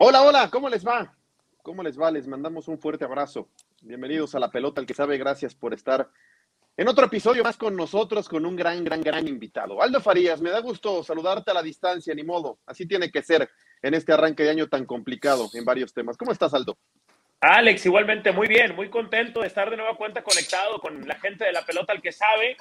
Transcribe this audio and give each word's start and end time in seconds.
Hola, 0.00 0.22
hola, 0.22 0.48
¿cómo 0.48 0.68
les 0.68 0.86
va? 0.86 1.12
¿Cómo 1.60 1.82
les 1.82 1.98
va? 2.00 2.12
Les 2.12 2.28
mandamos 2.28 2.68
un 2.68 2.78
fuerte 2.78 3.04
abrazo. 3.04 3.48
Bienvenidos 3.82 4.32
a 4.36 4.38
La 4.38 4.48
Pelota, 4.48 4.80
el 4.80 4.86
que 4.86 4.94
sabe, 4.94 5.18
gracias 5.18 5.56
por 5.56 5.74
estar 5.74 6.08
en 6.76 6.86
otro 6.86 7.06
episodio 7.06 7.42
más 7.42 7.56
con 7.56 7.74
nosotros, 7.74 8.28
con 8.28 8.46
un 8.46 8.54
gran, 8.54 8.84
gran, 8.84 9.00
gran 9.02 9.26
invitado. 9.26 9.82
Aldo 9.82 10.00
Farías, 10.00 10.40
me 10.40 10.50
da 10.50 10.60
gusto 10.60 11.02
saludarte 11.02 11.50
a 11.50 11.54
la 11.54 11.64
distancia, 11.64 12.14
ni 12.14 12.22
modo. 12.22 12.60
Así 12.64 12.86
tiene 12.86 13.10
que 13.10 13.24
ser 13.24 13.50
en 13.82 13.94
este 13.94 14.12
arranque 14.12 14.44
de 14.44 14.50
año 14.50 14.68
tan 14.68 14.86
complicado 14.86 15.50
en 15.52 15.64
varios 15.64 15.92
temas. 15.92 16.16
¿Cómo 16.16 16.30
estás, 16.30 16.54
Aldo? 16.54 16.78
Alex, 17.40 17.84
igualmente, 17.86 18.30
muy 18.30 18.46
bien, 18.46 18.76
muy 18.76 18.90
contento 18.90 19.40
de 19.40 19.48
estar 19.48 19.68
de 19.68 19.76
nueva 19.76 19.96
cuenta 19.96 20.22
conectado 20.22 20.78
con 20.78 21.08
la 21.08 21.16
gente 21.16 21.44
de 21.44 21.52
la 21.52 21.66
pelota, 21.66 21.92
el 21.92 22.02
que 22.02 22.12
sabe. 22.12 22.56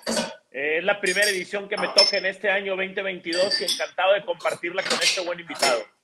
Eh, 0.50 0.80
es 0.80 0.84
la 0.84 1.00
primera 1.00 1.30
edición 1.30 1.70
que 1.70 1.78
me 1.78 1.90
toca 1.90 2.18
en 2.18 2.26
este 2.26 2.50
año 2.50 2.76
2022 2.76 3.62
y 3.62 3.66
encantado 3.66 4.14
de 4.14 4.26
compartirla 4.26 4.82
con 4.82 4.98
este 5.04 5.22
buen 5.22 5.40
invitado. 5.40 5.97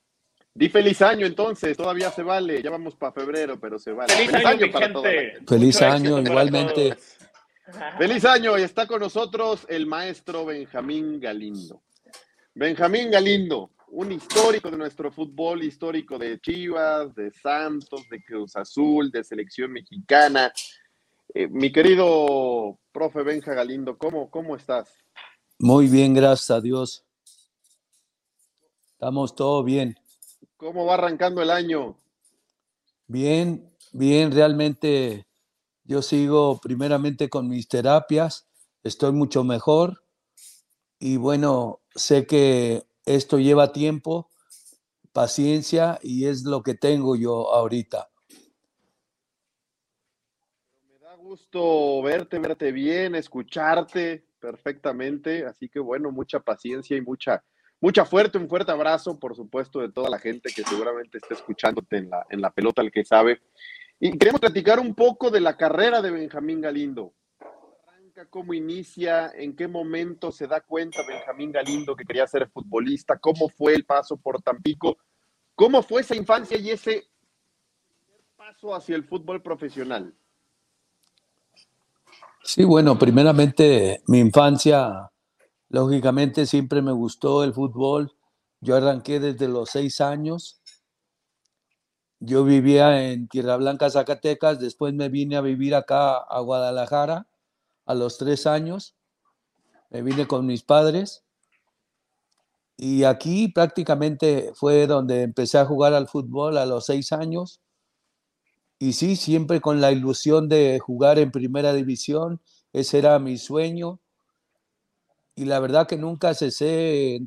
Di 0.56 0.70
feliz 0.70 1.02
año 1.02 1.26
entonces, 1.26 1.76
todavía 1.76 2.12
se 2.12 2.22
vale, 2.22 2.62
ya 2.62 2.70
vamos 2.70 2.96
para 2.96 3.12
febrero, 3.12 3.60
pero 3.60 3.80
se 3.80 3.92
vale. 3.92 4.14
Feliz, 4.14 4.46
año, 4.46 4.72
para 4.72 4.94
todos. 4.94 5.08
Feliz 5.48 5.82
año, 5.82 6.20
igualmente. 6.20 6.96
Feliz 7.98 8.24
año 8.26 8.60
y 8.60 8.62
está 8.62 8.86
con 8.86 9.00
nosotros 9.00 9.66
el 9.68 9.88
maestro 9.88 10.46
Benjamín 10.46 11.20
Galindo. 11.20 11.82
Benjamín 12.54 13.10
Galindo, 13.10 13.72
un 13.88 14.12
histórico 14.12 14.70
de 14.70 14.78
nuestro 14.78 15.12
fútbol, 15.12 15.64
histórico 15.64 16.20
de 16.20 16.40
Chivas, 16.40 17.16
de 17.16 17.32
Santos, 17.32 18.08
de 18.12 18.24
Cruz 18.24 18.56
Azul, 18.56 19.10
de 19.10 19.24
selección 19.24 19.72
mexicana. 19.72 20.54
Eh, 21.34 21.48
mi 21.48 21.72
querido 21.72 22.78
profe 22.92 23.24
Benja 23.24 23.56
Galindo, 23.56 23.98
¿cómo, 23.98 24.30
¿cómo 24.30 24.56
estás? 24.56 24.94
Muy 25.58 25.88
bien, 25.88 26.14
gracias 26.14 26.52
a 26.52 26.62
Dios. 26.62 27.04
Estamos 28.92 29.34
todo 29.36 29.64
bien. 29.64 29.98
¿Cómo 30.64 30.86
va 30.86 30.94
arrancando 30.94 31.42
el 31.42 31.50
año? 31.50 31.98
Bien, 33.08 33.70
bien, 33.92 34.32
realmente 34.32 35.28
yo 35.84 36.02
sigo 36.02 36.58
primeramente 36.62 37.30
con 37.30 37.50
mis 37.50 37.68
terapias, 37.68 38.48
estoy 38.82 39.12
mucho 39.12 39.44
mejor 39.44 40.06
y 41.00 41.18
bueno, 41.18 41.82
sé 41.94 42.26
que 42.26 42.86
esto 43.06 43.40
lleva 43.40 43.74
tiempo, 43.74 44.30
paciencia 45.12 46.00
y 46.02 46.28
es 46.28 46.46
lo 46.46 46.64
que 46.64 46.76
tengo 46.76 47.18
yo 47.18 47.54
ahorita. 47.54 48.10
Me 50.88 50.98
da 50.98 51.16
gusto 51.16 52.02
verte, 52.04 52.40
verte 52.40 52.72
bien, 52.72 53.16
escucharte 53.16 54.28
perfectamente, 54.40 55.46
así 55.46 55.68
que 55.68 55.82
bueno, 55.82 56.10
mucha 56.10 56.40
paciencia 56.40 56.96
y 56.96 57.02
mucha, 57.02 57.44
mucha 57.84 58.06
fuerte, 58.06 58.38
un 58.38 58.48
fuerte 58.48 58.72
abrazo, 58.72 59.20
por 59.20 59.36
supuesto, 59.36 59.80
de 59.80 59.92
toda 59.92 60.10
la 60.10 60.18
gente 60.18 60.52
que 60.56 60.64
seguramente 60.64 61.18
está 61.18 61.34
escuchándote 61.34 61.98
en 61.98 62.10
la, 62.10 62.26
en 62.30 62.42
la 62.42 62.50
pelota, 62.50 62.82
el 62.82 62.92
que 62.92 63.04
sabe. 63.04 63.42
Y 64.00 64.18
queremos 64.18 64.42
platicar 64.42 64.80
un 64.80 64.96
poco 64.96 65.30
de 65.30 65.42
la 65.42 65.58
carrera 65.58 66.02
de 66.02 66.10
Benjamín 66.10 66.62
Galindo 66.62 67.14
cómo 68.30 68.54
inicia, 68.54 69.32
en 69.36 69.56
qué 69.56 69.68
momento 69.68 70.32
se 70.32 70.48
da 70.48 70.62
cuenta 70.62 71.00
Benjamín 71.08 71.52
Galindo 71.52 71.96
que 71.96 72.06
quería 72.06 72.28
ser 72.28 72.50
futbolista, 72.50 73.18
cómo 73.18 73.50
fue 73.50 73.74
el 73.74 73.86
paso 73.86 74.18
por 74.18 74.42
Tampico, 74.42 74.98
cómo 75.56 75.82
fue 75.82 76.02
esa 76.02 76.16
infancia 76.16 76.58
y 76.58 76.70
ese 76.70 77.08
paso 78.36 78.76
hacia 78.76 78.96
el 78.96 79.04
fútbol 79.04 79.42
profesional. 79.42 80.14
Sí, 82.44 82.64
bueno, 82.64 83.00
primeramente 83.00 84.04
mi 84.08 84.20
infancia, 84.20 85.10
lógicamente 85.74 86.46
siempre 86.46 86.84
me 86.84 86.92
gustó 86.92 87.44
el 87.44 87.52
fútbol. 87.52 88.16
Yo 88.62 88.76
arranqué 88.76 89.20
desde 89.20 89.48
los 89.48 89.72
seis 89.72 90.02
años. 90.02 90.62
Yo 92.20 92.46
vivía 92.46 93.12
en 93.12 93.28
Tierra 93.28 93.58
Blanca, 93.58 93.90
Zacatecas, 93.90 94.60
después 94.60 94.94
me 94.94 95.10
vine 95.10 95.36
a 95.36 95.42
vivir 95.42 95.74
acá 95.74 96.18
a 96.18 96.40
Guadalajara 96.42 97.28
a 97.88 97.96
los 97.96 98.20
tres 98.20 98.46
años. 98.46 98.96
Me 99.90 100.04
vine 100.04 100.28
con 100.28 100.46
mis 100.46 100.62
padres 100.62 101.26
y 102.78 103.04
aquí 103.04 103.48
prácticamente 103.48 104.52
fue 104.54 104.86
donde 104.86 105.24
empecé 105.24 105.58
a 105.58 105.66
jugar 105.66 105.96
al 105.96 106.08
fútbol 106.08 106.60
a 106.60 106.68
los 106.68 106.86
seis 106.86 107.12
años. 107.12 107.62
Y 108.78 108.94
sí, 108.94 109.16
siempre 109.16 109.60
con 109.60 109.82
la 109.82 109.92
ilusión 109.92 110.50
de 110.50 110.80
jugar 110.80 111.18
en 111.18 111.32
primera 111.32 111.74
división. 111.74 112.42
Ese 112.74 113.00
era 113.00 113.18
mi 113.18 113.40
sueño. 113.40 114.03
Y 115.36 115.46
la 115.46 115.60
verdad 115.60 115.88
que 115.88 115.98
nunca 115.98 116.34
cesé. 116.34 117.20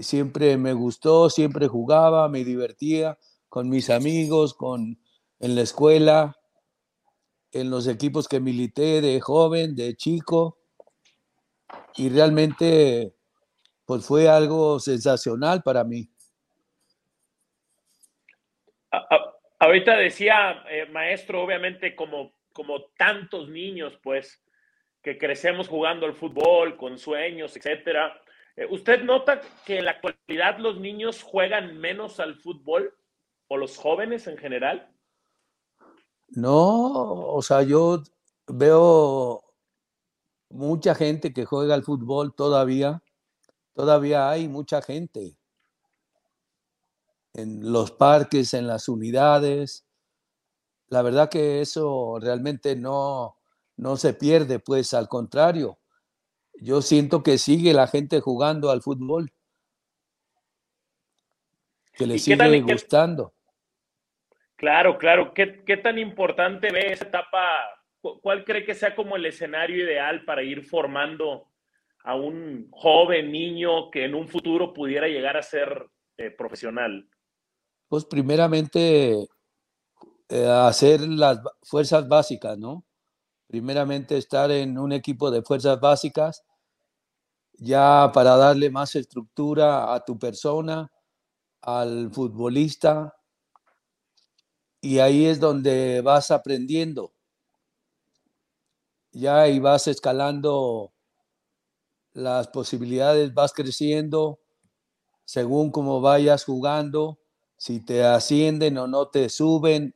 Siempre 0.00 0.56
me 0.56 0.72
gustó, 0.72 1.30
siempre 1.30 1.68
jugaba, 1.68 2.28
me 2.28 2.44
divertía 2.44 3.18
con 3.48 3.68
mis 3.68 3.88
amigos, 3.88 4.54
con, 4.54 4.98
en 5.38 5.54
la 5.54 5.62
escuela 5.62 6.36
en 7.60 7.70
los 7.70 7.86
equipos 7.88 8.28
que 8.28 8.40
milité 8.40 9.00
de 9.00 9.20
joven, 9.20 9.74
de 9.74 9.96
chico, 9.96 10.58
y 11.96 12.08
realmente 12.10 13.14
pues 13.84 14.04
fue 14.04 14.28
algo 14.28 14.78
sensacional 14.80 15.62
para 15.62 15.84
mí. 15.84 16.10
ahorita 19.58 19.96
decía, 19.96 20.64
eh, 20.68 20.86
maestro, 20.86 21.42
obviamente 21.42 21.94
como, 21.94 22.34
como 22.52 22.84
tantos 22.98 23.48
niños, 23.48 23.98
pues, 24.02 24.42
que 25.06 25.18
crecemos 25.18 25.68
jugando 25.68 26.04
al 26.04 26.14
fútbol, 26.14 26.76
con 26.76 26.98
sueños, 26.98 27.56
etcétera. 27.56 28.20
Eh, 28.56 28.66
¿Usted 28.68 29.04
nota 29.04 29.40
que 29.64 29.78
en 29.78 29.84
la 29.84 29.92
actualidad 29.92 30.58
los 30.58 30.80
niños 30.80 31.22
juegan 31.22 31.78
menos 31.78 32.18
al 32.18 32.34
fútbol 32.34 32.92
o 33.46 33.56
los 33.56 33.76
jóvenes 33.76 34.26
en 34.26 34.36
general? 34.36 34.92
No, 36.30 37.22
o 37.32 37.40
sea, 37.40 37.62
yo 37.62 38.02
veo 38.48 39.44
mucha 40.48 40.96
gente 40.96 41.32
que 41.32 41.44
juega 41.44 41.76
al 41.76 41.84
fútbol 41.84 42.34
todavía. 42.34 43.00
Todavía 43.74 44.28
hay 44.28 44.48
mucha 44.48 44.82
gente 44.82 45.36
en 47.32 47.70
los 47.70 47.92
parques, 47.92 48.54
en 48.54 48.66
las 48.66 48.88
unidades. 48.88 49.86
La 50.88 51.02
verdad 51.02 51.28
que 51.28 51.60
eso 51.60 52.18
realmente 52.20 52.74
no, 52.74 53.35
no 53.76 53.96
se 53.96 54.14
pierde, 54.14 54.58
pues 54.58 54.94
al 54.94 55.08
contrario. 55.08 55.78
Yo 56.54 56.80
siento 56.80 57.22
que 57.22 57.38
sigue 57.38 57.74
la 57.74 57.86
gente 57.86 58.20
jugando 58.20 58.70
al 58.70 58.82
fútbol, 58.82 59.30
que 61.92 62.06
le 62.06 62.18
sigue 62.18 62.60
gustando. 62.62 63.34
Claro, 64.56 64.96
claro. 64.96 65.34
¿Qué, 65.34 65.62
¿Qué, 65.66 65.76
tan 65.76 65.98
importante 65.98 66.72
ve 66.72 66.92
esa 66.92 67.06
etapa? 67.06 67.46
¿Cuál 68.00 68.44
cree 68.44 68.64
que 68.64 68.74
sea 68.74 68.94
como 68.94 69.16
el 69.16 69.26
escenario 69.26 69.84
ideal 69.84 70.24
para 70.24 70.42
ir 70.42 70.64
formando 70.64 71.50
a 72.04 72.14
un 72.14 72.68
joven 72.70 73.30
niño 73.30 73.90
que 73.90 74.04
en 74.04 74.14
un 74.14 74.28
futuro 74.28 74.72
pudiera 74.72 75.08
llegar 75.08 75.36
a 75.36 75.42
ser 75.42 75.86
eh, 76.16 76.30
profesional? 76.30 77.06
Pues 77.88 78.06
primeramente 78.06 79.26
eh, 80.28 80.46
hacer 80.48 81.00
las 81.00 81.40
fuerzas 81.62 82.08
básicas, 82.08 82.56
¿no? 82.56 82.85
Primeramente 83.46 84.16
estar 84.16 84.50
en 84.50 84.78
un 84.78 84.92
equipo 84.92 85.30
de 85.30 85.42
fuerzas 85.42 85.80
básicas, 85.80 86.44
ya 87.58 88.10
para 88.12 88.36
darle 88.36 88.70
más 88.70 88.94
estructura 88.96 89.94
a 89.94 90.04
tu 90.04 90.18
persona, 90.18 90.90
al 91.62 92.10
futbolista, 92.12 93.14
y 94.80 94.98
ahí 94.98 95.26
es 95.26 95.40
donde 95.40 96.00
vas 96.00 96.30
aprendiendo. 96.30 97.12
Ya 99.12 99.48
y 99.48 99.58
vas 99.58 99.88
escalando 99.88 100.92
las 102.12 102.48
posibilidades, 102.48 103.34
vas 103.34 103.52
creciendo 103.52 104.40
según 105.26 105.70
cómo 105.70 106.00
vayas 106.00 106.44
jugando, 106.44 107.18
si 107.56 107.80
te 107.80 108.04
ascienden 108.04 108.78
o 108.78 108.86
no 108.86 109.08
te 109.08 109.28
suben 109.28 109.94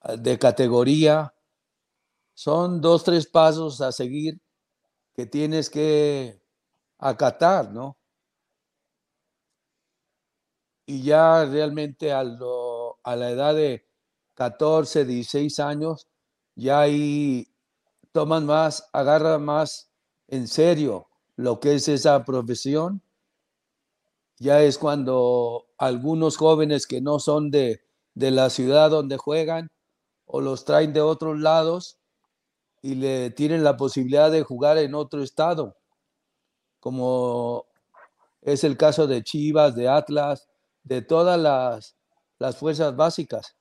ah, 0.00 0.16
de 0.16 0.38
categoría. 0.38 1.34
Son 2.38 2.80
dos, 2.80 3.02
tres 3.02 3.26
pasos 3.26 3.80
a 3.80 3.90
seguir 3.90 4.40
que 5.12 5.26
tienes 5.26 5.68
que 5.68 6.40
acatar, 6.96 7.72
¿no? 7.72 7.98
Y 10.86 11.02
ya 11.02 11.44
realmente 11.46 12.12
a, 12.12 12.20
a 12.20 13.16
la 13.16 13.30
edad 13.30 13.56
de 13.56 13.88
14, 14.34 15.04
16 15.04 15.58
años, 15.58 16.06
ya 16.54 16.78
ahí 16.82 17.48
toman 18.12 18.46
más, 18.46 18.88
agarran 18.92 19.44
más 19.44 19.90
en 20.28 20.46
serio 20.46 21.08
lo 21.34 21.58
que 21.58 21.74
es 21.74 21.88
esa 21.88 22.24
profesión. 22.24 23.02
Ya 24.36 24.62
es 24.62 24.78
cuando 24.78 25.66
algunos 25.76 26.36
jóvenes 26.36 26.86
que 26.86 27.00
no 27.00 27.18
son 27.18 27.50
de, 27.50 27.80
de 28.14 28.30
la 28.30 28.48
ciudad 28.48 28.90
donde 28.90 29.16
juegan 29.16 29.72
o 30.24 30.40
los 30.40 30.64
traen 30.64 30.92
de 30.92 31.00
otros 31.00 31.40
lados 31.40 31.97
y 32.88 32.94
le 32.94 33.30
tienen 33.30 33.62
la 33.62 33.76
posibilidad 33.76 34.30
de 34.30 34.42
jugar 34.42 34.78
en 34.78 34.94
otro 34.94 35.22
estado, 35.22 35.76
como 36.80 37.66
es 38.40 38.64
el 38.64 38.78
caso 38.78 39.06
de 39.06 39.22
Chivas, 39.22 39.74
de 39.74 39.88
Atlas, 39.88 40.48
de 40.84 41.02
todas 41.02 41.38
las 41.38 41.98
las 42.38 42.56
fuerzas 42.56 42.96
básicas. 42.96 43.56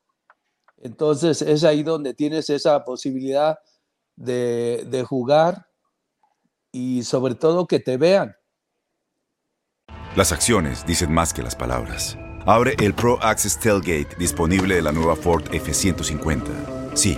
Entonces 0.78 1.42
es 1.42 1.64
ahí 1.64 1.84
donde 1.84 2.14
tienes 2.14 2.50
esa 2.50 2.84
posibilidad 2.84 3.60
de, 4.16 4.86
de 4.88 5.04
jugar 5.04 5.68
y 6.72 7.04
sobre 7.04 7.36
todo 7.36 7.68
que 7.68 7.80
te 7.80 7.98
vean. 7.98 8.36
Las 10.16 10.32
acciones 10.32 10.86
dicen 10.86 11.12
más 11.12 11.34
que 11.34 11.44
las 11.44 11.56
palabras. 11.56 12.18
Abre 12.46 12.76
el 12.80 12.94
Pro 12.94 13.22
Access 13.22 13.60
Tailgate 13.60 14.16
disponible 14.18 14.76
de 14.76 14.82
la 14.82 14.92
nueva 14.92 15.16
Ford 15.16 15.44
F-150. 15.52 16.96
Sí, 16.96 17.18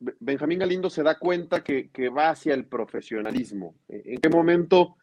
Benjamín 0.00 0.58
Galindo 0.58 0.88
se 0.88 1.02
da 1.02 1.18
cuenta 1.18 1.62
que, 1.62 1.90
va 2.08 2.30
hacia 2.30 2.54
el 2.54 2.66
profesionalismo? 2.66 3.74
¿En 3.88 4.20
qué 4.20 4.28
momento 4.28 4.96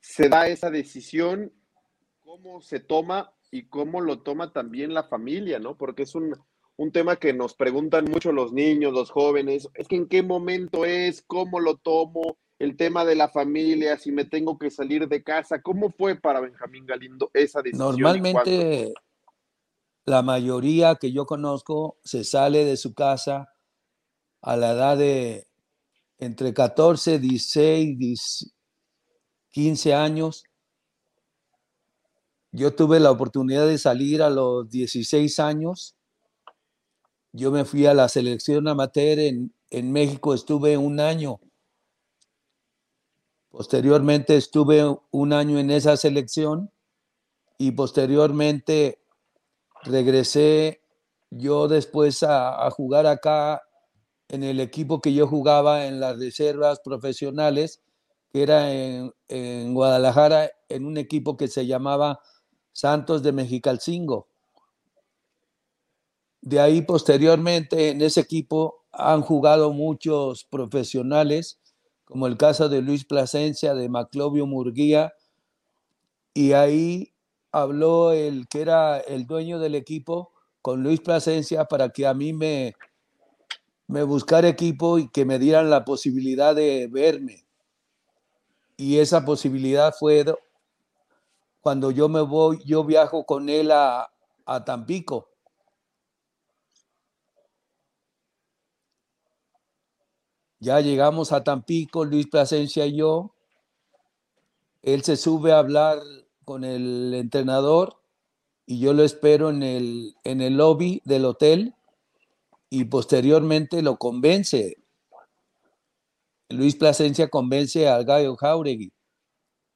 se 0.00 0.28
da 0.28 0.48
esa 0.48 0.70
decisión? 0.70 1.52
¿Cómo 2.20 2.60
se 2.60 2.80
toma 2.80 3.32
y 3.50 3.68
cómo 3.68 4.00
lo 4.00 4.20
toma 4.20 4.52
también 4.52 4.92
la 4.92 5.04
familia, 5.04 5.58
¿no? 5.58 5.76
Porque 5.76 6.02
es 6.02 6.14
un, 6.14 6.34
un 6.76 6.92
tema 6.92 7.16
que 7.16 7.32
nos 7.32 7.54
preguntan 7.54 8.04
mucho 8.10 8.32
los 8.32 8.52
niños, 8.52 8.92
los 8.92 9.10
jóvenes, 9.10 9.68
es 9.74 9.88
que 9.88 9.96
en 9.96 10.08
qué 10.08 10.22
momento 10.22 10.84
es, 10.84 11.22
cómo 11.22 11.60
lo 11.60 11.76
tomo, 11.76 12.38
el 12.58 12.76
tema 12.76 13.04
de 13.04 13.14
la 13.14 13.28
familia, 13.28 13.96
si 13.98 14.12
me 14.12 14.24
tengo 14.24 14.58
que 14.58 14.70
salir 14.70 15.08
de 15.08 15.22
casa, 15.22 15.62
¿cómo 15.62 15.90
fue 15.90 16.16
para 16.16 16.40
Benjamín 16.40 16.86
Galindo 16.86 17.30
esa 17.32 17.62
decisión? 17.62 17.96
Normalmente 17.96 18.92
la 20.04 20.22
mayoría 20.22 20.96
que 20.96 21.12
yo 21.12 21.24
conozco 21.24 21.98
se 22.04 22.24
sale 22.24 22.64
de 22.64 22.76
su 22.76 22.94
casa 22.94 23.48
a 24.42 24.56
la 24.56 24.72
edad 24.72 24.96
de 24.96 25.46
entre 26.18 26.52
14, 26.52 27.18
16, 27.18 28.52
15 29.50 29.94
años. 29.94 30.44
Yo 32.52 32.74
tuve 32.74 33.00
la 33.00 33.10
oportunidad 33.10 33.66
de 33.66 33.78
salir 33.78 34.22
a 34.22 34.30
los 34.30 34.68
16 34.70 35.38
años 35.40 35.96
yo 37.32 37.50
me 37.52 37.64
fui 37.64 37.86
a 37.86 37.94
la 37.94 38.08
selección 38.08 38.66
amateur 38.66 39.18
en, 39.18 39.54
en 39.70 39.92
México, 39.92 40.34
estuve 40.34 40.76
un 40.76 40.98
año. 40.98 41.40
Posteriormente 43.50 44.36
estuve 44.36 44.84
un 45.10 45.32
año 45.32 45.58
en 45.58 45.70
esa 45.70 45.96
selección 45.96 46.72
y 47.56 47.72
posteriormente 47.72 49.00
regresé 49.82 50.82
yo 51.30 51.68
después 51.68 52.22
a, 52.22 52.66
a, 52.66 52.70
jugar 52.70 53.06
acá 53.06 53.62
en 54.30 54.44
el 54.44 54.60
equipo 54.60 55.00
que 55.00 55.12
yo 55.12 55.26
jugaba 55.26 55.86
en 55.86 55.98
las 55.98 56.18
reservas 56.18 56.80
profesionales, 56.80 57.82
que 58.32 58.42
era 58.44 58.72
en, 58.72 59.74
Guadalajara, 59.74 60.52
en 60.68 60.86
un 60.86 60.96
equipo 60.98 61.36
que 61.36 61.48
se 61.48 61.66
llamaba 61.66 62.20
Santos 62.72 63.24
de 63.24 63.32
Mexicalcingo. 63.32 64.28
De 66.42 66.60
ahí 66.60 66.82
posteriormente 66.82 67.90
en 67.90 68.02
ese 68.02 68.20
equipo 68.20 68.84
han 68.92 69.22
jugado 69.22 69.72
muchos 69.72 70.44
profesionales, 70.44 71.58
como 72.04 72.28
el 72.28 72.36
caso 72.36 72.68
de 72.68 72.82
Luis 72.82 73.04
Plasencia, 73.04 73.74
de 73.74 73.88
Maclovio 73.88 74.46
Murguía, 74.46 75.12
y 76.34 76.52
ahí 76.52 77.12
habló 77.50 78.12
el 78.12 78.46
que 78.46 78.60
era 78.60 79.00
el 79.00 79.26
dueño 79.26 79.58
del 79.58 79.74
equipo 79.74 80.30
con 80.62 80.84
Luis 80.84 81.00
Plasencia 81.00 81.64
para 81.64 81.88
que 81.88 82.06
a 82.06 82.14
mí 82.14 82.32
me, 82.32 82.76
me 83.90 84.04
buscara 84.04 84.48
equipo 84.48 84.98
y 84.98 85.08
que 85.08 85.24
me 85.24 85.40
dieran 85.40 85.68
la 85.68 85.84
posibilidad 85.84 86.54
de 86.54 86.88
verme. 86.90 87.44
Y 88.76 88.98
esa 88.98 89.24
posibilidad 89.24 89.92
fue 89.98 90.24
cuando 91.60 91.90
yo 91.90 92.08
me 92.08 92.20
voy, 92.20 92.62
yo 92.64 92.84
viajo 92.84 93.26
con 93.26 93.48
él 93.48 93.72
a, 93.72 94.08
a 94.46 94.64
Tampico 94.64 95.28
Ya 100.60 100.78
llegamos 100.80 101.32
a 101.32 101.42
Tampico, 101.42 102.04
Luis 102.04 102.26
Plasencia 102.28 102.86
y 102.86 102.96
yo. 102.96 103.34
Él 104.82 105.02
se 105.02 105.16
sube 105.16 105.52
a 105.52 105.58
hablar 105.58 105.98
con 106.44 106.64
el 106.64 107.14
entrenador 107.14 107.96
y 108.66 108.78
yo 108.78 108.92
lo 108.92 109.02
espero 109.02 109.48
en 109.48 109.62
el, 109.62 110.14
en 110.22 110.42
el 110.42 110.58
lobby 110.58 111.00
del 111.06 111.24
hotel 111.24 111.74
y 112.70 112.84
posteriormente 112.84 113.82
lo 113.82 113.98
convence. 113.98 114.76
Luis 116.48 116.76
Plasencia 116.76 117.28
convence 117.28 117.88
al 117.88 118.04
Gallo 118.04 118.36
Jauregui 118.36 118.92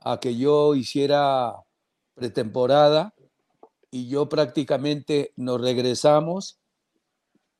a 0.00 0.18
que 0.20 0.36
yo 0.36 0.74
hiciera 0.74 1.54
pretemporada 2.14 3.14
y 3.90 4.08
yo 4.08 4.28
prácticamente 4.28 5.32
nos 5.36 5.60
regresamos 5.60 6.60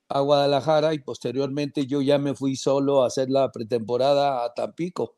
a 0.08 0.20
Guadalajara 0.20 0.94
y 0.94 0.98
posteriormente 0.98 1.86
yo 1.86 2.02
ya 2.02 2.18
me 2.18 2.34
fui 2.34 2.56
solo 2.56 3.02
a 3.02 3.06
hacer 3.06 3.30
la 3.30 3.50
pretemporada 3.50 4.44
a 4.44 4.52
Tampico. 4.52 5.16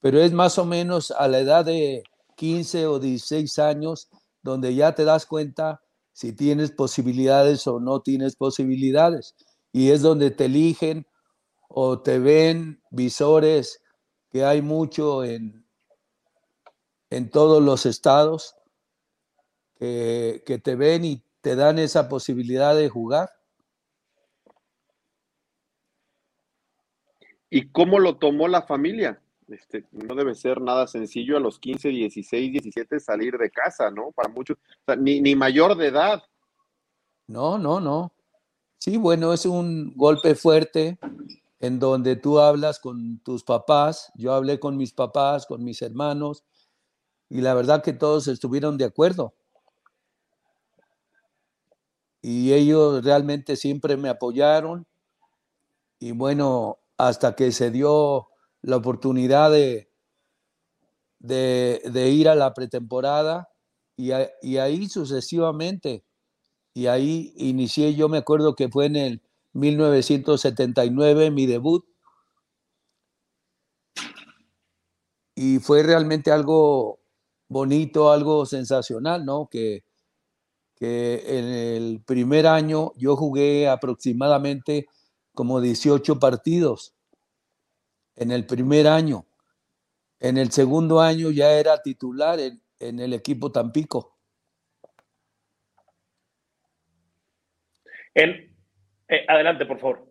Pero 0.00 0.20
es 0.20 0.32
más 0.32 0.58
o 0.58 0.64
menos 0.64 1.10
a 1.10 1.28
la 1.28 1.40
edad 1.40 1.64
de 1.64 2.02
15 2.36 2.86
o 2.86 2.98
16 2.98 3.58
años 3.58 4.08
donde 4.42 4.74
ya 4.74 4.94
te 4.94 5.04
das 5.04 5.26
cuenta 5.26 5.82
si 6.18 6.32
tienes 6.32 6.72
posibilidades 6.72 7.64
o 7.68 7.78
no 7.78 8.00
tienes 8.02 8.34
posibilidades. 8.34 9.36
Y 9.70 9.92
es 9.92 10.02
donde 10.02 10.32
te 10.32 10.46
eligen 10.46 11.06
o 11.68 12.02
te 12.02 12.18
ven 12.18 12.82
visores, 12.90 13.84
que 14.28 14.44
hay 14.44 14.60
mucho 14.60 15.22
en, 15.22 15.64
en 17.10 17.30
todos 17.30 17.62
los 17.62 17.86
estados, 17.86 18.56
que, 19.76 20.42
que 20.44 20.58
te 20.58 20.74
ven 20.74 21.04
y 21.04 21.22
te 21.40 21.54
dan 21.54 21.78
esa 21.78 22.08
posibilidad 22.08 22.74
de 22.74 22.88
jugar. 22.88 23.30
¿Y 27.48 27.68
cómo 27.68 28.00
lo 28.00 28.16
tomó 28.16 28.48
la 28.48 28.62
familia? 28.62 29.22
Este, 29.48 29.86
no 29.92 30.14
debe 30.14 30.34
ser 30.34 30.60
nada 30.60 30.86
sencillo 30.86 31.36
a 31.36 31.40
los 31.40 31.58
15, 31.58 31.88
16, 31.88 32.52
17 32.52 33.00
salir 33.00 33.38
de 33.38 33.50
casa, 33.50 33.90
¿no? 33.90 34.12
Para 34.12 34.28
muchos, 34.28 34.56
ni, 34.98 35.20
ni 35.20 35.34
mayor 35.34 35.76
de 35.76 35.88
edad. 35.88 36.22
No, 37.26 37.58
no, 37.58 37.80
no. 37.80 38.12
Sí, 38.78 38.96
bueno, 38.96 39.32
es 39.32 39.46
un 39.46 39.94
golpe 39.96 40.34
fuerte 40.34 40.98
en 41.60 41.78
donde 41.78 42.16
tú 42.16 42.38
hablas 42.38 42.78
con 42.78 43.18
tus 43.20 43.42
papás, 43.42 44.12
yo 44.14 44.32
hablé 44.32 44.60
con 44.60 44.76
mis 44.76 44.92
papás, 44.92 45.46
con 45.46 45.64
mis 45.64 45.82
hermanos, 45.82 46.44
y 47.28 47.40
la 47.40 47.54
verdad 47.54 47.82
que 47.82 47.92
todos 47.92 48.28
estuvieron 48.28 48.78
de 48.78 48.84
acuerdo 48.84 49.34
y 52.20 52.52
ellos 52.52 53.04
realmente 53.04 53.56
siempre 53.56 53.96
me 53.96 54.08
apoyaron 54.08 54.86
y 56.00 56.12
bueno, 56.12 56.78
hasta 56.96 57.34
que 57.34 57.52
se 57.52 57.70
dio 57.70 58.27
la 58.62 58.76
oportunidad 58.76 59.50
de, 59.50 59.90
de, 61.18 62.10
ir 62.10 62.28
a 62.28 62.34
la 62.34 62.54
pretemporada 62.54 63.48
y, 63.96 64.10
y, 64.42 64.58
ahí 64.58 64.88
sucesivamente. 64.88 66.04
Y 66.74 66.86
ahí 66.86 67.32
inicié, 67.36 67.94
yo 67.94 68.08
me 68.08 68.18
acuerdo 68.18 68.54
que 68.54 68.68
fue 68.68 68.86
en 68.86 68.96
el 68.96 69.22
1979 69.52 71.30
mi 71.30 71.46
debut. 71.46 71.84
Y 75.34 75.58
fue 75.60 75.82
realmente 75.82 76.32
algo 76.32 77.00
bonito, 77.48 78.10
algo 78.12 78.44
sensacional, 78.44 79.24
¿no? 79.24 79.48
Que, 79.50 79.84
que 80.74 81.38
en 81.38 81.44
el 81.44 82.02
primer 82.04 82.46
año 82.46 82.92
yo 82.96 83.16
jugué 83.16 83.68
aproximadamente 83.68 84.86
como 85.32 85.60
18 85.60 86.18
partidos 86.18 86.97
en 88.18 88.32
el 88.32 88.46
primer 88.46 88.86
año. 88.86 89.26
En 90.20 90.36
el 90.36 90.50
segundo 90.50 91.00
año 91.00 91.30
ya 91.30 91.52
era 91.52 91.80
titular 91.80 92.38
en, 92.40 92.98
el 92.98 93.12
equipo 93.14 93.52
Tampico. 93.52 94.18
En, 98.14 98.56
eh, 99.08 99.24
adelante, 99.28 99.64
por 99.64 99.78
favor. 99.78 100.08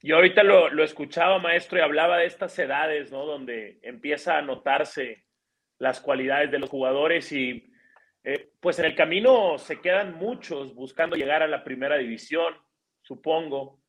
Yo 0.00 0.16
ahorita 0.16 0.42
lo, 0.42 0.68
lo, 0.70 0.82
escuchaba, 0.82 1.38
maestro, 1.38 1.78
y 1.78 1.82
hablaba 1.82 2.16
de 2.16 2.26
estas 2.26 2.58
edades, 2.58 3.12
¿no? 3.12 3.24
Donde 3.24 3.78
empieza 3.82 4.38
a 4.38 4.42
notarse 4.42 5.26
las 5.78 6.00
cualidades 6.00 6.50
de 6.50 6.58
los 6.58 6.70
jugadores 6.70 7.30
y 7.30 7.71
eh, 8.24 8.52
pues 8.60 8.78
en 8.78 8.84
el 8.84 8.94
camino 8.94 9.58
se 9.58 9.80
quedan 9.80 10.14
muchos 10.14 10.74
buscando 10.74 11.16
llegar 11.16 11.42
a 11.42 11.48
la 11.48 11.64
primera 11.64 11.96
división, 11.96 12.54
supongo. 13.02 13.80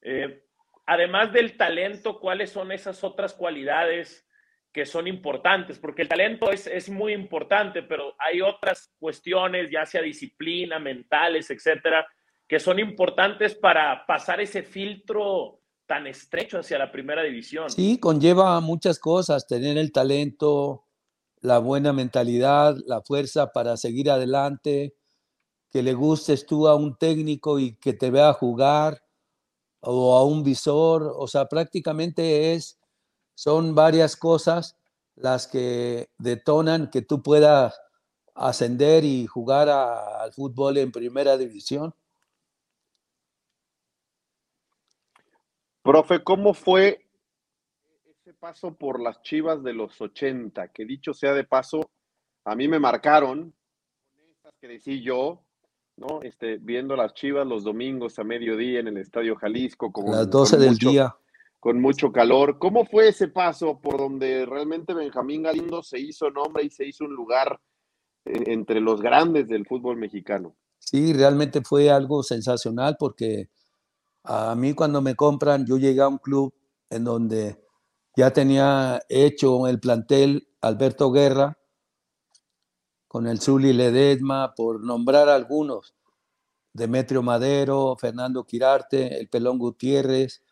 Eh, 0.00 0.44
además 0.86 1.32
del 1.32 1.56
talento, 1.56 2.20
¿cuáles 2.20 2.50
son 2.50 2.70
esas 2.70 3.02
otras 3.02 3.34
cualidades 3.34 4.26
que 4.72 4.86
son 4.86 5.08
importantes? 5.08 5.78
Porque 5.78 6.02
el 6.02 6.08
talento 6.08 6.52
es, 6.52 6.68
es 6.68 6.88
muy 6.88 7.12
importante, 7.12 7.82
pero 7.82 8.14
hay 8.18 8.40
otras 8.40 8.94
cuestiones, 8.98 9.70
ya 9.70 9.84
sea 9.84 10.02
disciplina, 10.02 10.78
mentales, 10.78 11.50
etcétera, 11.50 12.06
que 12.46 12.60
son 12.60 12.78
importantes 12.78 13.56
para 13.56 14.06
pasar 14.06 14.40
ese 14.40 14.62
filtro 14.62 15.60
tan 15.86 16.06
estrecho 16.06 16.60
hacia 16.60 16.78
la 16.78 16.92
primera 16.92 17.24
división. 17.24 17.68
Sí, 17.68 17.98
conlleva 17.98 18.60
muchas 18.60 19.00
cosas, 19.00 19.48
tener 19.48 19.76
el 19.76 19.90
talento, 19.90 20.84
la 21.40 21.58
buena 21.58 21.92
mentalidad, 21.92 22.76
la 22.86 23.00
fuerza 23.02 23.52
para 23.52 23.76
seguir 23.76 24.10
adelante, 24.10 24.94
que 25.70 25.82
le 25.82 25.94
gustes 25.94 26.46
tú 26.46 26.68
a 26.68 26.74
un 26.74 26.96
técnico 26.96 27.58
y 27.58 27.76
que 27.76 27.92
te 27.92 28.10
vea 28.10 28.32
jugar 28.32 29.02
o 29.80 30.16
a 30.16 30.24
un 30.24 30.44
visor, 30.44 31.14
o 31.16 31.26
sea, 31.26 31.46
prácticamente 31.46 32.52
es, 32.52 32.78
son 33.34 33.74
varias 33.74 34.16
cosas 34.16 34.76
las 35.14 35.46
que 35.46 36.10
detonan 36.18 36.90
que 36.90 37.02
tú 37.02 37.22
puedas 37.22 37.80
ascender 38.34 39.04
y 39.04 39.26
jugar 39.26 39.68
al 39.68 40.32
fútbol 40.32 40.78
en 40.78 40.92
primera 40.92 41.36
división. 41.36 41.94
Profe, 45.82 46.22
¿cómo 46.22 46.52
fue 46.52 47.09
paso 48.40 48.74
por 48.74 49.00
las 49.00 49.22
Chivas 49.22 49.62
de 49.62 49.74
los 49.74 50.00
80? 50.00 50.68
Que 50.68 50.84
dicho 50.84 51.12
sea 51.12 51.34
de 51.34 51.44
paso, 51.44 51.90
a 52.44 52.56
mí 52.56 52.66
me 52.66 52.80
marcaron, 52.80 53.54
que 54.60 54.68
decía 54.68 55.00
yo, 55.00 55.44
¿no? 55.96 56.22
Este, 56.22 56.56
viendo 56.56 56.96
las 56.96 57.14
Chivas 57.14 57.46
los 57.46 57.62
domingos 57.64 58.18
a 58.18 58.24
mediodía 58.24 58.80
en 58.80 58.88
el 58.88 58.96
Estadio 58.96 59.36
Jalisco. 59.36 59.92
Con, 59.92 60.10
las 60.10 60.28
12 60.28 60.56
del 60.56 60.76
día. 60.76 61.14
Con 61.60 61.80
mucho 61.80 62.10
calor. 62.10 62.58
¿Cómo 62.58 62.86
fue 62.86 63.08
ese 63.08 63.28
paso 63.28 63.78
por 63.78 63.98
donde 63.98 64.46
realmente 64.46 64.94
Benjamín 64.94 65.42
Galindo 65.42 65.82
se 65.82 66.00
hizo 66.00 66.30
nombre 66.30 66.64
y 66.64 66.70
se 66.70 66.86
hizo 66.86 67.04
un 67.04 67.14
lugar 67.14 67.60
entre 68.24 68.80
los 68.80 69.02
grandes 69.02 69.46
del 69.48 69.66
fútbol 69.66 69.98
mexicano? 69.98 70.56
Sí, 70.78 71.12
realmente 71.12 71.60
fue 71.60 71.90
algo 71.90 72.22
sensacional 72.22 72.96
porque 72.98 73.50
a 74.24 74.54
mí 74.54 74.72
cuando 74.72 75.02
me 75.02 75.14
compran, 75.14 75.66
yo 75.66 75.76
llegué 75.76 76.00
a 76.00 76.08
un 76.08 76.18
club 76.18 76.54
en 76.88 77.04
donde 77.04 77.58
ya 78.20 78.34
tenía 78.34 79.00
hecho 79.08 79.66
el 79.66 79.80
plantel 79.80 80.46
Alberto 80.60 81.10
Guerra, 81.10 81.56
con 83.08 83.26
el 83.26 83.40
Zuli 83.40 83.72
Ledesma, 83.72 84.54
por 84.54 84.84
nombrar 84.84 85.30
algunos, 85.30 85.94
Demetrio 86.74 87.22
Madero, 87.22 87.96
Fernando 87.98 88.44
Quirarte, 88.44 89.18
el 89.18 89.30
Pelón 89.30 89.56
Gutiérrez, 89.56 90.42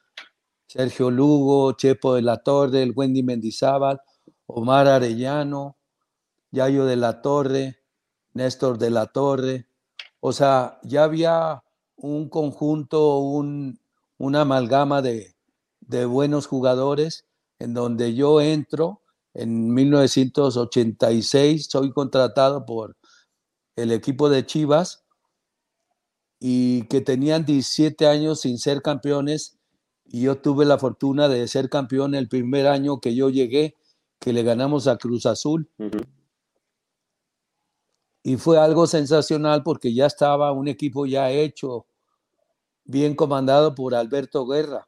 Sergio 0.66 1.10
Lugo, 1.10 1.72
Chepo 1.72 2.14
de 2.14 2.22
la 2.22 2.38
Torre, 2.38 2.82
el 2.82 2.94
Wendy 2.96 3.22
Mendizábal, 3.22 4.00
Omar 4.46 4.88
Arellano, 4.88 5.76
Yayo 6.50 6.86
de 6.86 6.96
la 6.96 7.20
Torre, 7.20 7.80
Néstor 8.32 8.78
de 8.78 8.88
la 8.88 9.08
Torre. 9.08 9.68
O 10.20 10.32
sea, 10.32 10.78
ya 10.84 11.04
había 11.04 11.62
un 11.96 12.30
conjunto, 12.30 13.18
un, 13.18 13.78
una 14.16 14.40
amalgama 14.40 15.02
de, 15.02 15.36
de 15.80 16.06
buenos 16.06 16.46
jugadores 16.46 17.27
en 17.58 17.74
donde 17.74 18.14
yo 18.14 18.40
entro 18.40 19.02
en 19.34 19.72
1986 19.72 21.68
soy 21.70 21.92
contratado 21.92 22.64
por 22.64 22.96
el 23.76 23.92
equipo 23.92 24.28
de 24.28 24.44
Chivas 24.44 25.04
y 26.40 26.82
que 26.84 27.00
tenían 27.00 27.44
17 27.44 28.06
años 28.06 28.40
sin 28.40 28.58
ser 28.58 28.82
campeones 28.82 29.58
y 30.10 30.22
yo 30.22 30.40
tuve 30.40 30.64
la 30.64 30.78
fortuna 30.78 31.28
de 31.28 31.46
ser 31.48 31.68
campeón 31.68 32.14
el 32.14 32.28
primer 32.28 32.66
año 32.66 32.98
que 32.98 33.14
yo 33.14 33.28
llegué, 33.28 33.76
que 34.18 34.32
le 34.32 34.42
ganamos 34.42 34.88
a 34.88 34.96
Cruz 34.96 35.26
Azul. 35.26 35.70
Y 38.22 38.36
fue 38.36 38.58
algo 38.58 38.86
sensacional 38.86 39.62
porque 39.62 39.94
ya 39.94 40.06
estaba 40.06 40.52
un 40.52 40.66
equipo 40.66 41.06
ya 41.06 41.30
hecho, 41.30 41.86
bien 42.84 43.14
comandado 43.14 43.74
por 43.74 43.94
Alberto 43.94 44.46
Guerra. 44.46 44.87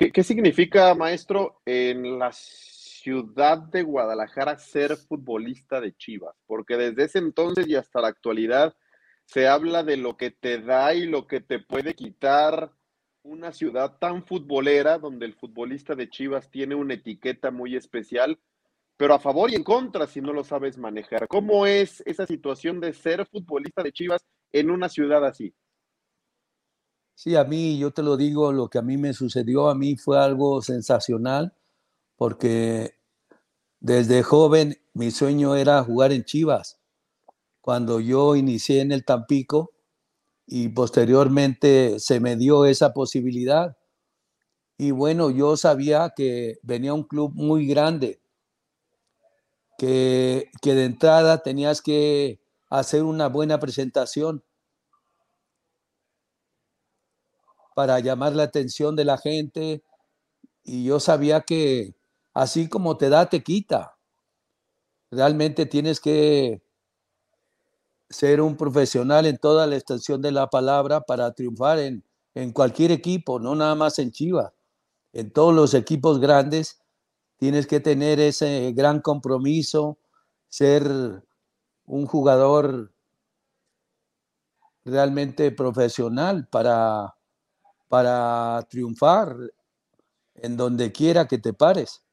¿Qué, 0.00 0.24
significa, 0.24 0.94
maestro, 0.94 1.60
en 1.66 2.18
la 2.18 2.32
ciudad 2.32 3.58
de 3.58 3.82
Guadalajara 3.82 4.56
ser 4.56 4.96
futbolista 4.96 5.78
de 5.78 5.94
Chivas? 5.94 6.34
Porque 6.46 6.78
desde 6.78 7.04
ese 7.04 7.18
entonces 7.18 7.68
y 7.68 7.74
hasta 7.74 8.00
la 8.00 8.08
actualidad 8.08 8.74
se 9.26 9.46
habla 9.46 9.84
de 9.84 9.98
lo 9.98 10.16
que 10.16 10.30
te 10.30 10.58
da 10.58 10.94
y 10.94 11.04
lo 11.04 11.26
que 11.26 11.42
te 11.42 11.58
puede 11.58 11.94
quitar 11.94 12.72
una 13.24 13.52
ciudad 13.52 13.98
tan 13.98 14.24
futbolera 14.24 14.96
donde 14.96 15.26
el 15.26 15.34
futbolista 15.34 15.94
de 15.94 16.08
Chivas 16.08 16.50
tiene 16.50 16.74
una 16.74 16.94
etiqueta 16.94 17.50
muy 17.50 17.76
especial, 17.76 18.40
pero 18.96 19.12
a 19.12 19.18
favor 19.18 19.50
y 19.50 19.54
en 19.54 19.64
contra 19.64 20.06
si 20.06 20.22
no 20.22 20.32
lo 20.32 20.44
sabes 20.44 20.78
manejar. 20.78 21.28
¿Cómo 21.28 21.66
es 21.66 22.02
esa 22.06 22.26
situación 22.26 22.80
de 22.80 22.94
ser 22.94 23.26
futbolista 23.26 23.82
de 23.82 23.92
Chivas 23.92 24.24
en 24.50 24.70
una 24.70 24.88
ciudad 24.88 25.26
así? 25.26 25.54
Sí, 27.22 27.36
a 27.36 27.44
mí, 27.44 27.76
yo 27.76 27.90
te 27.90 28.02
lo 28.02 28.16
digo, 28.16 28.50
lo 28.50 28.70
que 28.70 28.78
a 28.78 28.82
mí 28.82 28.96
me 28.96 29.12
sucedió 29.12 29.68
a 29.68 29.74
mí 29.74 29.94
fue 29.94 30.18
algo 30.18 30.62
sensacional, 30.62 31.52
porque 32.16 32.94
desde 33.78 34.22
joven 34.22 34.78
mi 34.94 35.10
sueño 35.10 35.54
era 35.54 35.84
jugar 35.84 36.12
en 36.12 36.24
Chivas. 36.24 36.80
Cuando 37.60 38.00
yo 38.00 38.36
inicié 38.36 38.80
en 38.80 38.90
el 38.90 39.04
Tampico 39.04 39.72
y 40.46 40.70
posteriormente 40.70 42.00
se 42.00 42.20
me 42.20 42.36
dio 42.36 42.64
esa 42.64 42.94
posibilidad. 42.94 43.76
Y 44.78 44.92
bueno, 44.92 45.28
yo 45.30 45.58
sabía 45.58 46.14
que 46.16 46.58
venía 46.62 46.94
un 46.94 47.04
club 47.04 47.32
muy 47.34 47.66
grande, 47.66 48.22
que, 49.76 50.50
que 50.62 50.74
de 50.74 50.86
entrada 50.86 51.42
tenías 51.42 51.82
que 51.82 52.40
hacer 52.70 53.02
una 53.02 53.28
buena 53.28 53.60
presentación 53.60 54.42
para 57.80 57.98
llamar 57.98 58.34
la 58.34 58.42
atención 58.42 58.94
de 58.94 59.06
la 59.06 59.16
gente 59.16 59.82
y 60.62 60.84
yo 60.84 61.00
sabía 61.00 61.40
que 61.40 61.94
así 62.34 62.68
como 62.68 62.98
te 62.98 63.08
da, 63.08 63.30
te 63.30 63.42
quita. 63.42 63.96
Realmente 65.10 65.64
tienes 65.64 65.98
que 65.98 66.60
ser 68.10 68.42
un 68.42 68.58
profesional 68.58 69.24
en 69.24 69.38
toda 69.38 69.66
la 69.66 69.76
extensión 69.76 70.20
de 70.20 70.30
la 70.30 70.50
palabra 70.50 71.00
para 71.00 71.32
triunfar 71.32 71.78
en, 71.78 72.04
en 72.34 72.52
cualquier 72.52 72.90
equipo, 72.90 73.40
no 73.40 73.54
nada 73.54 73.74
más 73.74 73.98
en 73.98 74.12
Chivas. 74.12 74.52
En 75.14 75.32
todos 75.32 75.54
los 75.54 75.72
equipos 75.72 76.20
grandes 76.20 76.82
tienes 77.38 77.66
que 77.66 77.80
tener 77.80 78.20
ese 78.20 78.72
gran 78.74 79.00
compromiso, 79.00 79.96
ser 80.50 80.84
un 81.86 82.04
jugador 82.04 82.92
realmente 84.84 85.50
profesional 85.50 86.46
para 86.46 87.14
para 87.90 88.64
triunfar 88.70 89.34
en 90.36 90.56
donde 90.56 90.92
quiera 90.92 91.26
que 91.26 91.38
te 91.38 91.52
pares. 91.52 92.06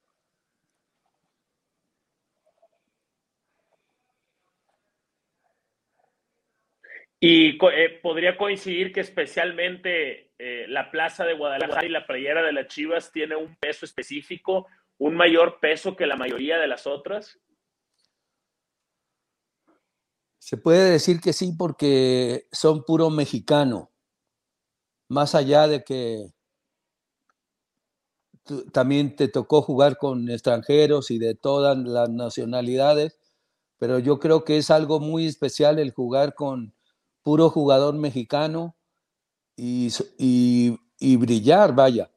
Y 7.20 7.60
eh, 7.64 8.00
podría 8.02 8.38
coincidir 8.38 8.92
que 8.92 9.02
especialmente 9.02 10.32
eh, 10.40 10.66
la 10.68 10.90
plaza 10.90 11.26
de 11.26 11.36
Guadalajara 11.36 11.86
y 11.86 11.90
la 11.90 12.08
playera 12.08 12.42
de 12.42 12.54
las 12.54 12.68
Chivas 12.68 13.12
tiene 13.12 13.36
un 13.36 13.56
peso 13.58 13.86
específico, 13.86 14.66
un 14.98 15.16
mayor 15.16 15.60
peso 15.60 15.96
que 15.96 16.08
la 16.08 16.16
mayoría 16.16 16.58
de 16.58 16.68
las 16.68 16.88
otras. 16.88 17.40
Se 20.40 20.58
puede 20.58 20.90
decir 20.90 21.20
que 21.22 21.34
sí 21.34 21.54
porque 21.56 22.48
son 22.52 22.84
puro 22.84 23.12
mexicano 23.12 23.92
más 25.08 25.36
allá 25.36 25.68
de 25.68 25.84
que 25.84 26.28
también 28.72 29.16
te 29.16 29.28
tocó 29.28 29.62
jugar 29.62 29.98
con 29.98 30.30
extranjeros 30.30 31.12
y 31.12 31.20
de 31.20 31.36
todas 31.36 31.78
las 31.78 32.10
nacionalidades, 32.10 33.20
pero 33.78 34.00
yo 34.00 34.20
creo 34.20 34.44
que 34.44 34.58
es 34.58 34.72
algo 34.72 35.00
muy 35.00 35.28
especial 35.28 35.80
el 35.80 35.92
jugar 35.92 36.34
con 36.34 36.74
puro 37.24 37.50
jugador 37.50 37.96
mexicano 37.96 38.76
y, 39.56 39.90
y, 40.18 41.18
brillar, 41.18 41.74
vaya. 41.76 42.10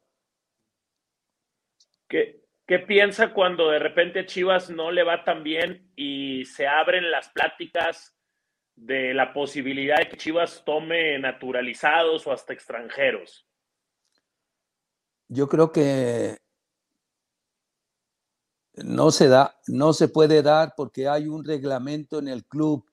¿Qué, 2.07 2.45
¿Qué 2.65 2.79
piensa 2.79 3.33
cuando 3.33 3.69
de 3.69 3.79
repente 3.79 4.25
Chivas 4.25 4.69
no 4.69 4.91
le 4.91 5.03
va 5.03 5.23
tan 5.23 5.43
bien 5.43 5.91
y 5.95 6.45
se 6.45 6.67
abren 6.67 7.11
las 7.11 7.29
pláticas 7.29 8.15
de 8.75 9.13
la 9.13 9.33
posibilidad 9.33 9.97
de 9.97 10.09
que 10.09 10.17
Chivas 10.17 10.63
tome 10.65 11.19
naturalizados 11.19 12.25
o 12.25 12.31
hasta 12.31 12.53
extranjeros? 12.53 13.47
Yo 15.27 15.47
creo 15.47 15.71
que 15.71 16.37
no 18.73 19.11
se 19.11 19.27
da, 19.27 19.59
no 19.67 19.93
se 19.93 20.07
puede 20.07 20.41
dar 20.41 20.73
porque 20.75 21.07
hay 21.07 21.27
un 21.27 21.43
reglamento 21.43 22.19
en 22.19 22.27
el 22.27 22.45
club. 22.45 22.85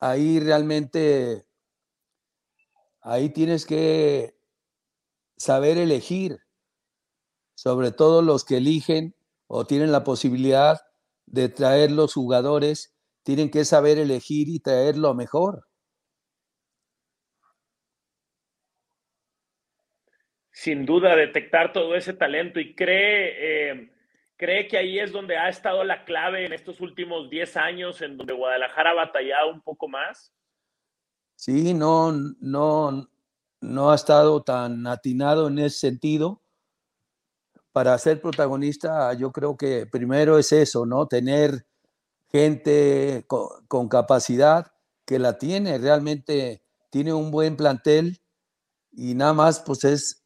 Ahí 0.00 0.38
realmente, 0.38 1.46
ahí 3.00 3.30
tienes 3.30 3.64
que 3.64 4.36
saber 5.36 5.78
elegir, 5.78 6.38
sobre 7.54 7.90
todo 7.90 8.20
los 8.22 8.44
que 8.44 8.58
eligen 8.58 9.16
o 9.46 9.64
tienen 9.64 9.92
la 9.92 10.04
posibilidad 10.04 10.80
de 11.26 11.48
traer 11.48 11.90
los 11.90 12.14
jugadores, 12.14 12.94
tienen 13.22 13.50
que 13.50 13.64
saber 13.64 13.98
elegir 13.98 14.48
y 14.48 14.60
traer 14.60 14.96
lo 14.96 15.14
mejor. 15.14 15.66
Sin 20.52 20.86
duda, 20.86 21.16
detectar 21.16 21.72
todo 21.72 21.96
ese 21.96 22.12
talento 22.12 22.60
y 22.60 22.74
cree, 22.74 23.72
eh, 23.72 23.92
cree 24.36 24.68
que 24.68 24.78
ahí 24.78 25.00
es 25.00 25.10
donde 25.10 25.36
ha 25.36 25.48
estado 25.48 25.82
la 25.82 26.04
clave 26.04 26.46
en 26.46 26.52
estos 26.52 26.80
últimos 26.80 27.28
10 27.28 27.56
años, 27.56 28.00
en 28.02 28.16
donde 28.16 28.34
Guadalajara 28.34 28.90
ha 28.90 28.94
batallado 28.94 29.50
un 29.50 29.62
poco 29.62 29.88
más. 29.88 30.32
Sí, 31.34 31.74
no, 31.74 32.12
no, 32.40 33.10
no 33.60 33.90
ha 33.90 33.94
estado 33.96 34.42
tan 34.42 34.86
atinado 34.86 35.48
en 35.48 35.58
ese 35.58 35.78
sentido 35.90 36.43
para 37.74 37.98
ser 37.98 38.20
protagonista, 38.20 39.12
yo 39.14 39.32
creo 39.32 39.56
que 39.56 39.84
primero 39.84 40.38
es 40.38 40.52
eso, 40.52 40.86
¿no? 40.86 41.08
Tener 41.08 41.66
gente 42.30 43.26
con, 43.26 43.88
capacidad 43.88 44.72
que 45.04 45.18
la 45.18 45.38
tiene, 45.38 45.78
realmente 45.78 46.62
tiene 46.90 47.12
un 47.12 47.32
buen 47.32 47.56
plantel 47.56 48.22
y 48.92 49.16
nada 49.16 49.32
más 49.32 49.58
pues 49.58 49.82
es, 49.82 50.22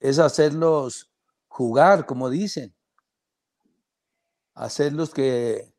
es 0.00 0.18
hacerlos 0.18 1.12
jugar, 1.46 2.04
como 2.04 2.28
dicen, 2.28 2.74
hacerlos 4.54 5.14
que, 5.14 5.72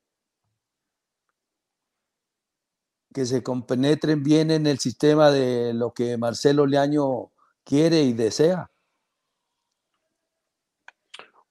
que 3.13 3.25
se 3.25 3.43
compenetren 3.43 4.23
bien 4.23 4.51
en 4.51 4.67
el 4.67 4.79
sistema 4.79 5.31
de 5.31 5.73
lo 5.73 5.93
que 5.93 6.17
Marcelo 6.17 6.65
Leaño 6.65 7.33
quiere 7.65 8.03
y 8.03 8.13
desea. 8.13 8.72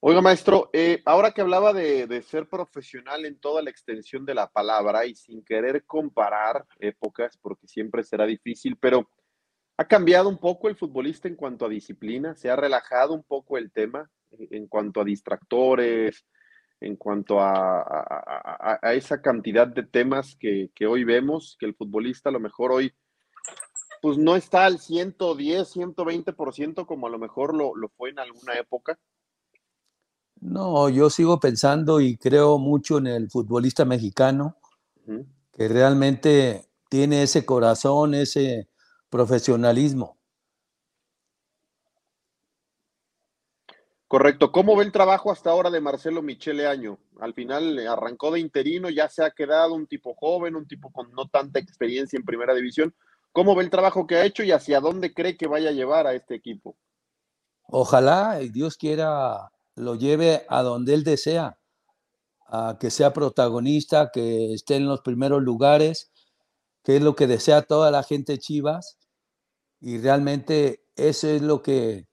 Oiga, 0.05 0.21
maestro, 0.21 0.69
eh, 0.73 1.01
ahora 1.05 1.31
que 1.31 1.43
hablaba 1.43 1.73
de, 1.73 2.23
ser 2.23 2.49
profesional 2.49 3.25
en 3.25 3.39
toda 3.39 3.63
la 3.63 3.71
extensión 3.71 4.27
de 4.27 4.35
la 4.35 4.49
palabra 4.49 5.07
y 5.07 5.15
sin 5.15 5.45
querer 5.45 5.85
comparar 5.85 6.67
épocas, 6.81 7.39
porque 7.41 7.69
siempre 7.69 8.03
será 8.03 8.27
difícil, 8.27 8.77
pero 8.77 9.09
¿ha 9.77 9.87
cambiado 9.87 10.29
un 10.29 10.39
poco 10.39 10.69
el 10.69 10.75
futbolista 10.75 11.29
en 11.29 11.37
cuanto 11.37 11.67
a 11.67 11.69
disciplina? 11.69 12.35
¿Se 12.35 12.51
ha 12.51 12.57
relajado 12.57 13.15
un 13.15 13.23
poco 13.23 13.57
el 13.57 13.71
tema 13.71 14.11
en 14.33 14.67
cuanto 14.67 15.01
a 15.01 15.05
distractores, 15.05 16.27
en 16.81 16.97
cuanto 16.97 17.39
a, 17.39 18.81
esa 18.95 19.23
cantidad 19.23 19.69
de 19.69 19.85
temas 19.85 20.35
que, 20.35 20.69
hoy 20.85 21.05
vemos, 21.05 21.57
que 21.61 21.67
el 21.67 21.77
futbolista 21.77 22.29
a 22.29 22.33
lo 22.33 22.41
mejor 22.41 22.73
hoy 22.73 22.93
pues 24.01 24.19
no 24.19 24.35
está 24.35 24.65
al 24.65 24.81
110, 24.81 25.77
120% 25.77 26.87
como 26.87 27.07
a 27.07 27.11
lo 27.11 27.21
mejor 27.21 27.55
lo 27.55 27.89
fue 27.91 28.11
en 28.11 28.19
alguna 28.19 28.55
época? 28.55 28.99
No, 30.43 30.89
yo 30.89 31.09
sigo 31.09 31.39
pensando 31.39 32.01
y 32.01 32.17
creo 32.17 32.59
mucho 32.59 32.99
en 32.99 33.07
el 33.07 33.31
futbolista 33.31 33.85
mexicano, 33.85 34.57
que 35.53 35.69
realmente 35.69 36.67
tiene 36.89 37.23
ese 37.23 37.47
corazón, 37.47 38.15
ese 38.15 38.69
profesionalismo. 39.09 40.19
Correcto. 44.09 44.51
¿Cómo 44.51 44.75
ve 44.75 44.85
el 44.85 44.91
trabajo 44.91 45.31
hasta 45.31 45.51
ahora 45.51 45.71
de 45.71 45.81
Marcelo 45.81 46.23
Michele 46.23 46.67
Año? 46.67 46.99
Al 47.21 47.35
final 47.35 47.79
arrancó 47.87 48.33
de 48.33 48.41
interino, 48.41 48.91
ya 48.91 49.09
se 49.09 49.25
ha 49.25 49.31
quedado 49.31 49.75
un 49.75 49.87
tipo 49.87 50.13
joven, 50.15 50.57
un 50.57 50.67
tipo 50.67 50.91
con 50.91 51.13
no 51.13 51.29
tanta 51.29 51.61
experiencia 51.61 52.17
en 52.17 52.25
primera 52.25 52.53
división. 52.53 52.93
¿Cómo 53.31 53.55
ve 53.55 53.63
el 53.63 53.71
trabajo 53.71 54.09
que 54.09 54.17
ha 54.17 54.25
hecho 54.25 54.43
y 54.43 54.51
hacia 54.51 54.81
dónde 54.81 55.15
cree 55.15 55.37
que 55.37 55.47
vaya 55.47 55.69
a 55.69 55.73
llevar 55.73 56.09
a 56.09 56.15
este 56.15 56.35
equipo? 56.35 56.77
Ojalá 57.69 58.41
Dios 58.41 58.77
quiera 58.77 59.52
lo 59.75 59.95
lleve 59.95 60.45
a 60.49 60.63
donde 60.63 60.95
él 60.95 61.05
desea, 61.05 61.59
a 62.47 62.77
que 62.79 62.91
sea 62.91 63.13
protagonista, 63.13 64.11
que 64.13 64.53
esté 64.55 64.77
en 64.77 64.87
los 64.87 65.01
primeros 65.01 65.43
lugares, 65.43 66.13
que 66.85 66.97
es 66.97 67.03
lo 67.03 67.15
que 67.17 67.27
desea 67.27 67.63
toda 67.63 67.91
la 67.91 68.03
gente 68.03 68.39
Chivas. 68.39 68.99
Y 69.81 69.99
realmente 69.99 70.85
eso 70.97 71.29
es 71.29 71.43
lo 71.43 71.63
que 71.63 72.07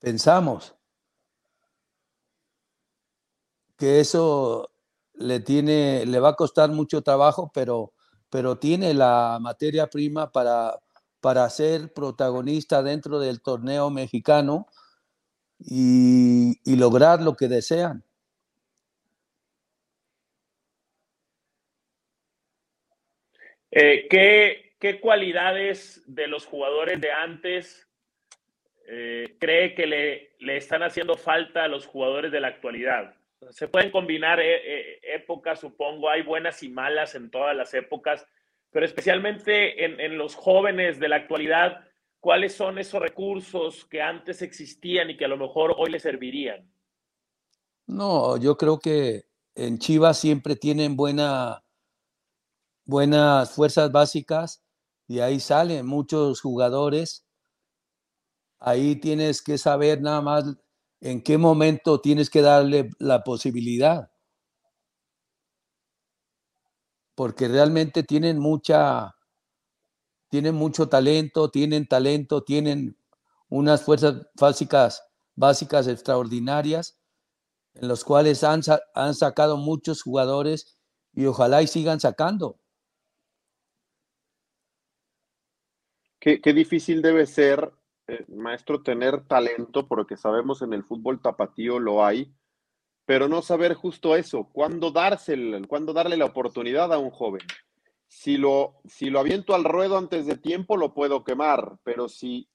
pensamos. 0.00 0.74
Que 3.76 4.00
eso 4.00 4.70
le 5.14 5.40
tiene, 5.40 6.06
le 6.06 6.20
va 6.20 6.30
a 6.30 6.36
costar 6.36 6.70
mucho 6.70 7.02
trabajo, 7.02 7.50
pero, 7.52 7.92
pero 8.30 8.58
tiene 8.58 8.94
la 8.94 9.38
materia 9.40 9.88
prima 9.88 10.30
para, 10.32 10.78
para 11.20 11.48
ser 11.50 11.92
protagonista 11.92 12.82
dentro 12.82 13.18
del 13.18 13.42
torneo 13.42 13.90
mexicano 13.90 14.66
y, 15.66 16.76
lograr 16.76 17.20
lo 17.20 17.36
que 17.36 17.48
desean. 17.48 18.02
Eh, 23.70 24.06
¿qué, 24.10 25.00
cualidades 25.00 26.02
de 26.06 26.26
los 26.26 26.44
jugadores 26.44 27.00
de 27.00 27.10
antes 27.10 27.88
eh, 28.86 29.36
cree 29.38 29.74
que 29.74 29.86
le, 29.86 30.34
le, 30.40 30.56
están 30.56 30.82
haciendo 30.82 31.16
falta 31.16 31.64
a 31.64 31.68
los 31.68 31.86
jugadores 31.86 32.32
de 32.32 32.40
la 32.40 32.48
actualidad? 32.48 33.14
Se 33.50 33.68
pueden 33.68 33.90
combinar 33.90 34.40
eh, 34.40 35.00
épocas, 35.02 35.60
supongo, 35.60 36.10
hay 36.10 36.22
buenas 36.22 36.62
y 36.62 36.68
malas 36.68 37.14
en 37.14 37.30
todas 37.30 37.56
las 37.56 37.72
épocas, 37.74 38.26
pero 38.70 38.84
especialmente 38.84 39.84
en, 39.84 40.00
en 40.00 40.18
los 40.18 40.34
jóvenes 40.34 40.98
de 40.98 41.08
la 41.08 41.16
actualidad, 41.16 41.88
cuáles 42.22 42.54
son 42.54 42.78
esos 42.78 43.02
recursos 43.02 43.84
que 43.86 44.00
antes 44.00 44.42
existían 44.42 45.10
y 45.10 45.16
que 45.16 45.24
a 45.24 45.28
lo 45.28 45.36
mejor 45.36 45.74
hoy 45.76 45.90
le 45.90 45.98
servirían. 45.98 46.72
No, 47.88 48.36
yo 48.36 48.56
creo 48.56 48.78
que 48.78 49.24
en 49.56 49.80
Chivas 49.80 50.20
siempre 50.20 50.54
tienen 50.54 50.94
buena, 50.94 51.64
buenas 52.84 53.52
fuerzas 53.52 53.90
básicas 53.90 54.62
y 55.08 55.18
ahí 55.18 55.40
salen 55.40 55.84
muchos 55.84 56.40
jugadores. 56.40 57.26
Ahí 58.60 58.94
tienes 58.94 59.42
que 59.42 59.58
saber 59.58 60.00
nada 60.00 60.20
más 60.20 60.44
en 61.00 61.24
qué 61.24 61.36
momento 61.38 62.00
tienes 62.00 62.30
que 62.30 62.40
darle 62.40 62.90
la 63.00 63.24
posibilidad. 63.24 64.12
Porque 67.16 67.48
realmente 67.48 68.04
tienen 68.04 68.38
mucha, 68.38 69.16
tienen 70.32 70.54
mucho 70.54 70.88
talento, 70.88 71.50
tienen 71.50 71.86
talento, 71.86 72.42
tienen 72.42 72.96
unas 73.50 73.84
fuerzas 73.84 74.26
básicas, 74.40 75.06
básicas 75.36 75.86
extraordinarias, 75.86 76.98
en 77.74 77.86
los 77.86 78.02
cuales 78.02 78.42
han, 78.42 78.62
sacado 79.12 79.58
muchos 79.58 80.00
jugadores 80.00 80.78
y 81.12 81.26
ojalá 81.26 81.60
y 81.60 81.66
sigan 81.66 82.00
sacando. 82.00 82.58
Qué, 86.18 86.40
difícil 86.54 87.02
debe 87.02 87.26
ser, 87.26 87.70
eh, 88.06 88.24
maestro, 88.28 88.82
tener 88.82 89.26
talento, 89.26 89.86
porque 89.86 90.16
sabemos 90.16 90.62
en 90.62 90.72
el 90.72 90.82
fútbol 90.82 91.20
tapatío 91.20 91.78
lo 91.78 92.06
hay, 92.06 92.34
pero 93.04 93.28
no 93.28 93.42
saber 93.42 93.74
justo 93.74 94.16
eso, 94.16 94.48
cuándo 94.50 94.92
dárselo, 94.92 95.60
cuándo 95.68 95.92
darle 95.92 96.16
la 96.16 96.24
oportunidad 96.24 96.90
a 96.90 96.96
un 96.96 97.10
joven 97.10 97.42
si 98.12 98.36
lo, 98.36 98.74
si 98.84 99.08
lo 99.08 99.20
aviento 99.20 99.54
al 99.54 99.64
ruedo 99.64 99.96
antes 99.96 100.26
de 100.26 100.36
tiempo, 100.36 100.76
lo 100.76 100.92
puedo 100.92 101.24
quemar, 101.24 101.78
pero 101.82 102.10
si 102.10 102.46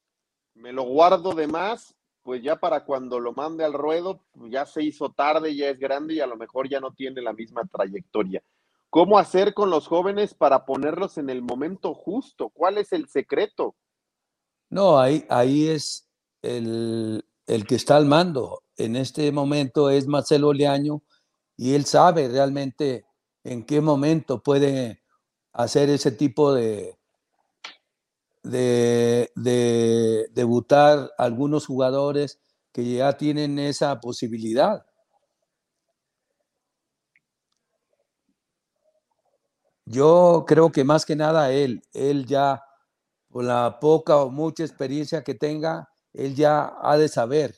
me 0.53 0.71
lo 0.71 0.83
guardo 0.83 1.33
de 1.33 1.47
más, 1.47 1.95
pues 2.21 2.43
ya 2.43 2.57
para 2.57 2.85
cuando 2.85 3.19
lo 3.19 3.33
mande 3.33 3.65
al 3.65 3.73
ruedo, 3.73 4.23
pues 4.33 4.51
ya 4.51 4.67
se 4.67 4.83
hizo 4.83 5.11
tarde, 5.11 5.55
ya 5.55 5.69
es 5.69 5.79
grande 5.79 6.13
y 6.13 6.19
a 6.19 6.27
lo 6.27 6.37
mejor 6.37 6.69
ya 6.69 6.79
no 6.79 6.93
tiene 6.93 7.23
la 7.23 7.33
misma 7.33 7.63
trayectoria. 7.65 8.43
¿Cómo 8.91 9.17
hacer 9.17 9.55
con 9.55 9.71
los 9.71 9.87
jóvenes 9.87 10.35
para 10.35 10.63
ponerlos 10.63 11.17
en 11.17 11.29
el 11.31 11.41
momento 11.41 11.95
justo? 11.95 12.49
¿Cuál 12.49 12.77
es 12.77 12.93
el 12.93 13.09
secreto? 13.09 13.75
No, 14.69 14.99
ahí, 14.99 15.25
ahí 15.27 15.69
es 15.69 16.07
el, 16.43 17.25
el 17.47 17.65
que 17.65 17.75
está 17.75 17.97
al 17.97 18.05
mando. 18.05 18.61
En 18.77 18.95
este 18.95 19.31
momento 19.31 19.89
es 19.89 20.05
Marcelo 20.05 20.53
Leaño 20.53 21.01
y 21.57 21.73
él 21.73 21.85
sabe 21.85 22.27
realmente 22.27 23.05
en 23.43 23.65
qué 23.65 23.81
momento 23.81 24.43
puede 24.43 25.01
hacer 25.57 25.89
ese 25.89 26.11
tipo 26.11 26.53
de, 26.53 26.95
de, 28.43 29.31
de 29.35 30.29
debutar 30.33 31.11
algunos 31.17 31.65
jugadores 31.65 32.39
que 32.71 32.93
ya 32.93 33.17
tienen 33.17 33.57
esa 33.57 33.99
posibilidad. 33.99 34.85
Yo 39.85 40.45
creo 40.47 40.71
que 40.71 40.83
más 40.83 41.05
que 41.05 41.15
nada 41.15 41.51
él, 41.51 41.81
él 41.93 42.27
ya, 42.27 42.63
por 43.29 43.43
la 43.45 43.79
poca 43.79 44.17
o 44.17 44.29
mucha 44.29 44.63
experiencia 44.63 45.23
que 45.23 45.33
tenga, 45.33 45.89
él 46.13 46.35
ya 46.35 46.73
ha 46.81 46.97
de 46.97 47.07
saber. 47.07 47.55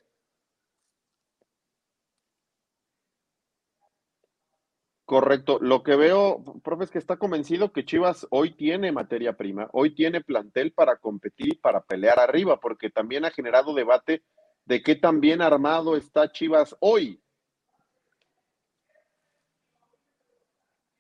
Correcto. 5.10 5.58
Lo 5.60 5.82
que 5.82 5.96
veo, 5.96 6.44
profe, 6.64 6.84
es 6.84 6.92
que 6.92 7.00
está 7.00 7.18
convencido 7.18 7.74
que 7.74 7.84
Chivas 7.84 8.28
hoy 8.30 8.52
tiene 8.56 8.92
materia 8.92 9.36
prima, 9.36 9.68
hoy 9.74 9.96
tiene 9.96 10.22
plantel 10.22 10.72
para 10.72 10.98
competir 10.98 11.60
para 11.62 11.82
pelear 11.82 12.20
arriba, 12.20 12.60
porque 12.60 12.92
también 12.92 13.26
ha 13.26 13.32
generado 13.32 13.74
debate 13.74 14.22
de 14.66 14.84
qué 14.84 14.96
tan 14.96 15.20
bien 15.20 15.42
armado 15.42 15.98
está 15.98 16.32
Chivas 16.32 16.76
hoy. 16.80 17.20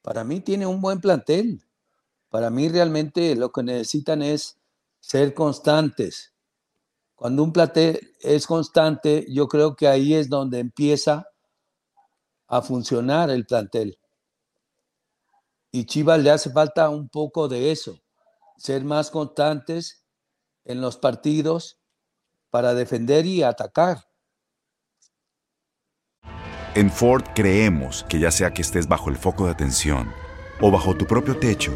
Para 0.02 0.24
mí 0.24 0.39
tiene 0.39 0.65
un 0.65 0.82
buen 0.82 1.00
plantel. 1.00 1.62
Para 2.30 2.50
mí 2.50 2.67
realmente 2.67 3.36
lo 3.36 3.52
que 3.52 3.62
necesitan 3.62 4.24
es 4.24 4.60
ser 5.00 5.36
constantes. 5.36 6.34
Cuando 7.13 7.43
un 7.43 7.54
plantel 7.54 8.12
es 8.22 8.48
constante, 8.48 9.28
yo 9.30 9.48
creo 9.48 9.76
que 9.76 9.88
ahí 9.88 10.15
es 10.15 10.30
donde 10.30 10.58
empieza 10.58 11.28
a 12.48 12.63
funcionar 12.63 13.30
el 13.30 13.45
plantel. 13.45 13.98
Y 15.71 15.86
Chivas 15.86 16.19
le 16.19 16.32
hace 16.32 16.49
falta 16.49 16.89
un 16.89 17.10
poco 17.10 17.47
de 17.47 17.71
eso, 17.71 17.99
ser 18.58 18.84
más 18.84 19.12
constantes 19.12 20.03
en 20.65 20.82
los 20.82 20.97
partidos 20.97 21.79
para 22.49 22.73
defender 22.73 23.25
y 23.25 23.43
atacar. 23.43 24.03
En 26.75 26.91
Ford 26.91 27.23
creemos 27.36 28.05
que 28.08 28.19
ya 28.19 28.32
sea 28.32 28.51
que 28.51 28.62
estés 28.62 28.88
bajo 28.88 29.10
el 29.10 29.17
foco 29.17 29.45
de 29.45 29.51
atención 29.51 30.12
o 30.62 30.71
bajo 30.71 30.95
tu 30.95 31.05
propio 31.05 31.38
techo, 31.38 31.73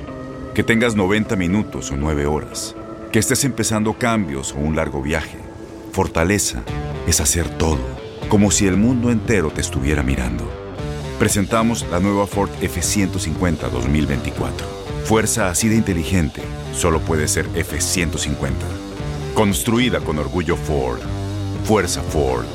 que 0.53 0.63
tengas 0.63 0.95
90 0.95 1.35
minutos 1.35 1.91
o 1.91 1.97
9 1.97 2.25
horas, 2.25 2.75
que 3.11 3.19
estés 3.19 3.43
empezando 3.43 3.97
cambios 3.97 4.53
o 4.53 4.57
un 4.57 4.75
largo 4.75 5.01
viaje, 5.01 5.39
fortaleza 5.91 6.63
es 7.07 7.21
hacer 7.21 7.49
todo, 7.57 7.79
como 8.29 8.51
si 8.51 8.67
el 8.67 8.77
mundo 8.77 9.11
entero 9.11 9.51
te 9.51 9.61
estuviera 9.61 10.03
mirando. 10.03 10.62
Presentamos 11.19 11.87
la 11.89 11.99
nueva 11.99 12.25
Ford 12.25 12.49
F150 12.59 13.69
2024. 13.69 14.65
Fuerza 15.05 15.49
así 15.49 15.69
de 15.69 15.75
inteligente 15.75 16.41
solo 16.73 16.99
puede 17.01 17.27
ser 17.27 17.45
F150. 17.49 18.51
Construida 19.35 19.99
con 19.99 20.17
orgullo 20.17 20.57
Ford. 20.57 20.99
Fuerza 21.65 22.01
Ford. 22.01 22.45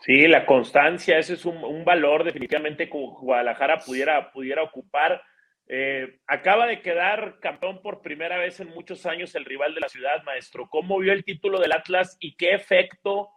Sí, 0.00 0.26
la 0.26 0.46
constancia, 0.46 1.18
ese 1.18 1.34
es 1.34 1.44
un, 1.44 1.84
valor 1.84 2.24
definitivamente 2.24 2.88
que 2.88 2.98
Guadalajara 2.98 3.80
pudiera, 3.80 4.32
pudiera 4.32 4.62
ocupar. 4.62 5.22
Eh, 5.68 6.18
acaba 6.26 6.66
de 6.66 6.80
quedar 6.80 7.38
campeón 7.40 7.82
por 7.82 8.00
primera 8.00 8.38
vez 8.38 8.58
en 8.58 8.70
muchos 8.70 9.04
años 9.04 9.34
el 9.34 9.44
rival 9.44 9.74
de 9.74 9.82
la 9.82 9.88
ciudad, 9.90 10.24
maestro. 10.24 10.66
¿Cómo 10.70 10.98
vio 10.98 11.12
el 11.12 11.24
título 11.24 11.60
del 11.60 11.72
Atlas 11.72 12.16
y 12.18 12.36
qué 12.36 12.54
efecto 12.54 13.28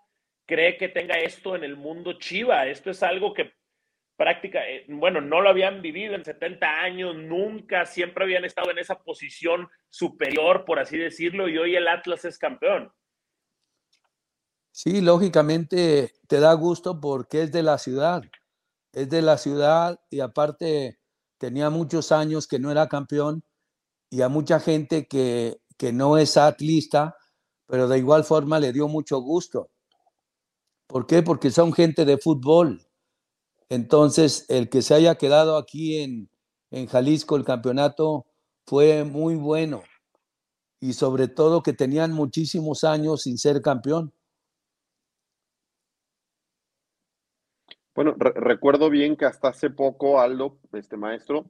cree 0.53 0.77
que 0.77 0.87
tenga 0.87 1.15
esto 1.15 1.55
en 1.55 1.63
el 1.63 1.75
mundo 1.75 2.19
Chiva? 2.19 2.67
Esto 2.67 2.91
es 2.91 3.01
algo 3.01 3.33
que 3.33 3.53
práctica, 4.15 4.59
eh, 4.69 4.85
bueno, 4.87 5.19
no 5.19 5.41
lo 5.41 5.49
habían 5.49 5.81
vivido 5.81 6.13
en 6.13 6.23
70 6.23 6.67
años, 6.81 7.15
nunca, 7.15 7.87
siempre 7.87 8.23
habían 8.23 8.45
estado 8.45 8.69
en 8.69 8.77
esa 8.77 9.01
posición 9.01 9.67
superior, 9.89 10.63
por 10.63 10.77
así 10.77 10.95
decirlo, 10.95 11.49
y 11.49 11.57
hoy 11.57 11.75
el 11.75 11.87
Atlas 11.87 12.23
es 12.25 12.37
campeón. 12.37 12.93
Sí, 14.71 15.01
lógicamente 15.01 16.13
te 16.27 16.39
da 16.39 16.53
gusto 16.53 17.01
porque 17.01 17.41
es 17.41 17.51
de 17.51 17.63
la 17.63 17.79
ciudad, 17.79 18.21
es 18.91 19.09
de 19.09 19.23
la 19.23 19.39
ciudad 19.39 19.99
y 20.11 20.19
aparte 20.19 20.99
tenía 21.39 21.71
muchos 21.71 22.11
años 22.11 22.47
que 22.47 22.59
no 22.59 22.69
era 22.69 22.87
campeón 22.87 23.43
y 24.11 24.21
a 24.21 24.29
mucha 24.29 24.59
gente 24.59 25.07
que, 25.07 25.57
que 25.79 25.91
no 25.91 26.19
es 26.19 26.37
atlista, 26.37 27.17
pero 27.65 27.87
de 27.87 27.97
igual 27.97 28.23
forma 28.23 28.59
le 28.59 28.71
dio 28.71 28.87
mucho 28.87 29.17
gusto. 29.19 29.72
¿Por 30.87 31.07
qué? 31.07 31.23
Porque 31.23 31.49
son 31.49 31.73
gente 31.73 32.05
de 32.05 32.17
fútbol. 32.17 32.81
Entonces, 33.69 34.45
el 34.49 34.69
que 34.69 34.81
se 34.81 34.93
haya 34.93 35.15
quedado 35.15 35.57
aquí 35.57 36.01
en, 36.01 36.29
en 36.71 36.87
Jalisco 36.87 37.35
el 37.35 37.45
campeonato 37.45 38.25
fue 38.65 39.03
muy 39.03 39.35
bueno 39.35 39.83
y 40.79 40.93
sobre 40.93 41.29
todo 41.29 41.63
que 41.63 41.71
tenían 41.71 42.11
muchísimos 42.11 42.83
años 42.83 43.21
sin 43.21 43.37
ser 43.37 43.61
campeón. 43.61 44.13
Bueno, 47.95 48.15
recuerdo 48.17 48.89
bien 48.89 49.15
que 49.15 49.25
hasta 49.25 49.49
hace 49.49 49.69
poco, 49.69 50.19
Aldo, 50.19 50.57
este 50.73 50.97
maestro, 50.97 51.49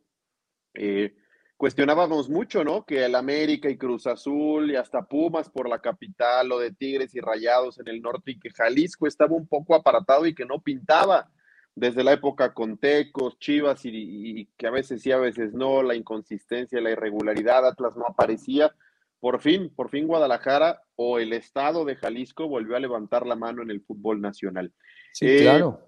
eh, 0.74 1.16
cuestionábamos 1.64 2.30
mucho, 2.30 2.66
¿no? 2.66 2.84
Que 2.84 3.06
el 3.06 3.16
América 3.16 3.70
y 3.70 3.78
Cruz 3.78 4.06
Azul 4.06 4.70
y 4.70 4.76
hasta 4.76 5.04
Pumas 5.04 5.50
por 5.50 5.70
la 5.70 5.80
capital, 5.80 6.52
o 6.52 6.60
de 6.60 6.74
Tigres 6.74 7.16
y 7.16 7.22
Rayados 7.22 7.80
en 7.80 7.88
el 7.88 8.02
norte, 8.02 8.32
y 8.32 8.38
que 8.38 8.50
Jalisco 8.50 9.08
estaba 9.08 9.34
un 9.34 9.48
poco 9.48 9.74
apartado 9.74 10.26
y 10.26 10.36
que 10.36 10.44
no 10.44 10.60
pintaba 10.60 11.32
desde 11.74 12.04
la 12.04 12.12
época 12.12 12.54
con 12.54 12.78
Tecos, 12.78 13.40
Chivas 13.40 13.86
y, 13.86 13.92
y, 13.94 14.46
que 14.58 14.68
a 14.68 14.72
veces 14.72 15.04
sí, 15.04 15.14
a 15.14 15.18
veces 15.18 15.54
no, 15.54 15.82
la 15.84 15.96
inconsistencia, 15.96 16.82
la 16.82 16.92
irregularidad, 16.92 17.66
Atlas 17.66 17.96
no 17.96 18.08
aparecía. 18.08 18.76
Por 19.22 19.40
fin, 19.40 19.72
por 19.74 19.90
fin 19.90 20.06
Guadalajara 20.06 20.82
o 20.98 21.18
el 21.18 21.32
estado 21.32 21.86
de 21.86 21.96
Jalisco 21.96 22.50
volvió 22.50 22.76
a 22.76 22.82
levantar 22.82 23.26
la 23.26 23.38
mano 23.38 23.64
en 23.64 23.72
el 23.72 23.80
fútbol 23.80 24.20
nacional. 24.20 24.74
Sí, 25.14 25.28
eh, 25.28 25.38
claro. 25.44 25.80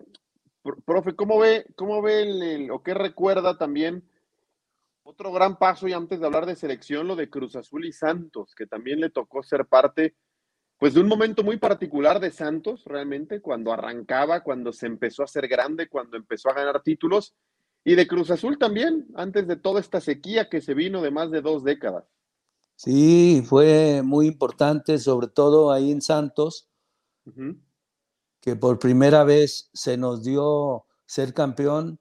Profe, 0.86 1.18
¿cómo 1.18 1.38
ve, 1.38 1.66
cómo 1.76 2.02
ve 2.02 2.22
el, 2.22 2.72
o 2.72 2.82
qué 2.82 2.94
recuerda 2.94 3.58
también 3.58 4.06
otro 5.06 5.32
gran 5.32 5.58
paso 5.58 5.88
y 5.88 5.94
antes 5.94 6.20
de 6.20 6.26
hablar 6.26 6.48
de 6.48 6.56
selección, 6.56 7.08
lo 7.08 7.16
de 7.16 7.30
Cruz 7.30 7.56
Azul 7.56 7.86
y 7.86 7.92
Santos, 7.92 8.56
que 8.56 8.66
también 8.66 9.00
le 9.00 9.12
tocó 9.12 9.44
ser 9.44 9.68
parte, 9.68 10.16
pues 10.80 10.96
de 10.96 11.00
un 11.00 11.08
momento 11.08 11.44
muy 11.44 11.58
particular 11.58 12.20
de 12.20 12.32
Santos, 12.32 12.84
realmente, 12.86 13.40
cuando 13.40 13.72
arrancaba, 13.72 14.42
cuando 14.42 14.74
se 14.74 14.88
empezó 14.88 15.22
a 15.22 15.28
ser 15.28 15.48
grande, 15.48 15.88
cuando 15.88 16.18
empezó 16.18 16.50
a 16.50 16.54
ganar 16.54 16.82
títulos, 16.82 17.36
y 17.84 17.94
de 17.94 18.08
Cruz 18.08 18.32
Azul 18.32 18.58
también, 18.58 19.06
antes 19.16 19.48
de 19.48 19.56
toda 19.56 19.80
esta 19.80 20.02
sequía 20.02 20.50
que 20.50 20.60
se 20.60 20.74
vino 20.74 21.04
de 21.04 21.12
más 21.12 21.30
de 21.30 21.42
dos 21.42 21.64
décadas. 21.64 22.04
Sí, 22.76 23.44
fue 23.46 24.02
muy 24.04 24.26
importante, 24.26 24.98
sobre 24.98 25.28
todo 25.28 25.72
ahí 25.72 25.92
en 25.92 26.02
Santos, 26.02 26.68
que 28.42 28.56
por 28.56 28.80
primera 28.80 29.24
vez 29.24 29.70
se 29.72 29.98
nos 29.98 30.24
dio 30.24 30.88
ser 31.06 31.36
campeón 31.36 32.00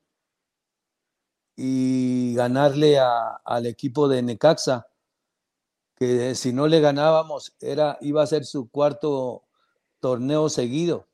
y 1.56 2.34
ganarle 2.34 2.98
al 2.98 3.66
equipo 3.66 4.08
de 4.08 4.22
Necaxa, 4.22 4.86
que 5.96 6.34
si 6.34 6.52
no 6.52 6.66
le 6.66 6.80
ganábamos 6.80 7.54
era, 7.60 7.98
iba 8.00 8.22
a 8.22 8.26
ser 8.26 8.44
su 8.44 8.68
cuarto 8.68 9.44
torneo 10.00 10.48
seguido. 10.48 11.08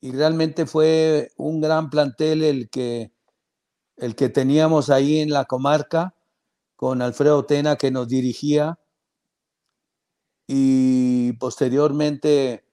Y 0.00 0.12
realmente 0.12 0.66
fue 0.66 1.32
un 1.36 1.60
gran 1.60 1.90
plantel 1.90 2.44
el 2.44 2.68
que, 2.70 3.12
el 3.96 4.14
que 4.14 4.28
teníamos 4.28 4.90
ahí 4.90 5.20
en 5.20 5.30
la 5.30 5.46
comarca, 5.46 6.14
con 6.76 7.00
Alfredo 7.00 7.46
Tena 7.46 7.76
que 7.76 7.90
nos 7.90 8.06
dirigía 8.06 8.78
y 10.46 11.32
posteriormente 11.34 12.65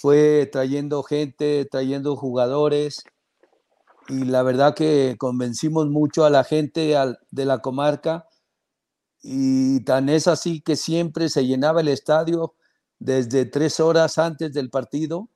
fue 0.00 0.48
trayendo 0.50 1.02
gente, 1.02 1.66
trayendo 1.70 2.16
jugadores 2.16 3.04
y 4.08 4.24
la 4.24 4.42
verdad 4.42 4.74
que 4.74 5.16
convencimos 5.18 5.88
mucho 5.88 6.24
a 6.24 6.30
la 6.30 6.42
gente 6.42 6.96
de 7.30 7.44
la 7.44 7.58
comarca 7.58 8.26
y 9.22 9.84
tan 9.84 10.08
es 10.08 10.26
así 10.26 10.62
que 10.62 10.76
siempre 10.76 11.28
se 11.28 11.44
llenaba 11.44 11.82
el 11.82 11.88
estadio 11.88 12.54
desde 12.98 13.44
tres 13.44 13.78
horas 13.78 14.16
antes 14.16 14.54
del 14.54 14.70
partido 14.70 15.28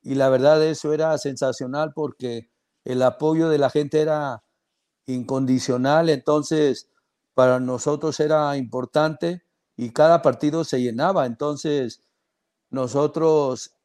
y 0.00 0.14
la 0.14 0.28
verdad 0.28 0.64
eso 0.64 0.92
era 0.92 1.18
sensacional 1.18 1.92
porque 1.92 2.52
el 2.84 3.02
apoyo 3.02 3.48
de 3.48 3.58
la 3.58 3.68
gente 3.68 4.00
era 4.00 4.44
incondicional, 5.06 6.08
entonces 6.08 6.88
para 7.34 7.58
nosotros 7.58 8.20
era 8.20 8.56
importante 8.56 9.42
y 9.76 9.90
cada 9.90 10.22
partido 10.22 10.62
se 10.62 10.80
llenaba. 10.80 11.26
Entonces, 11.26 12.04
nosotros 12.72 13.76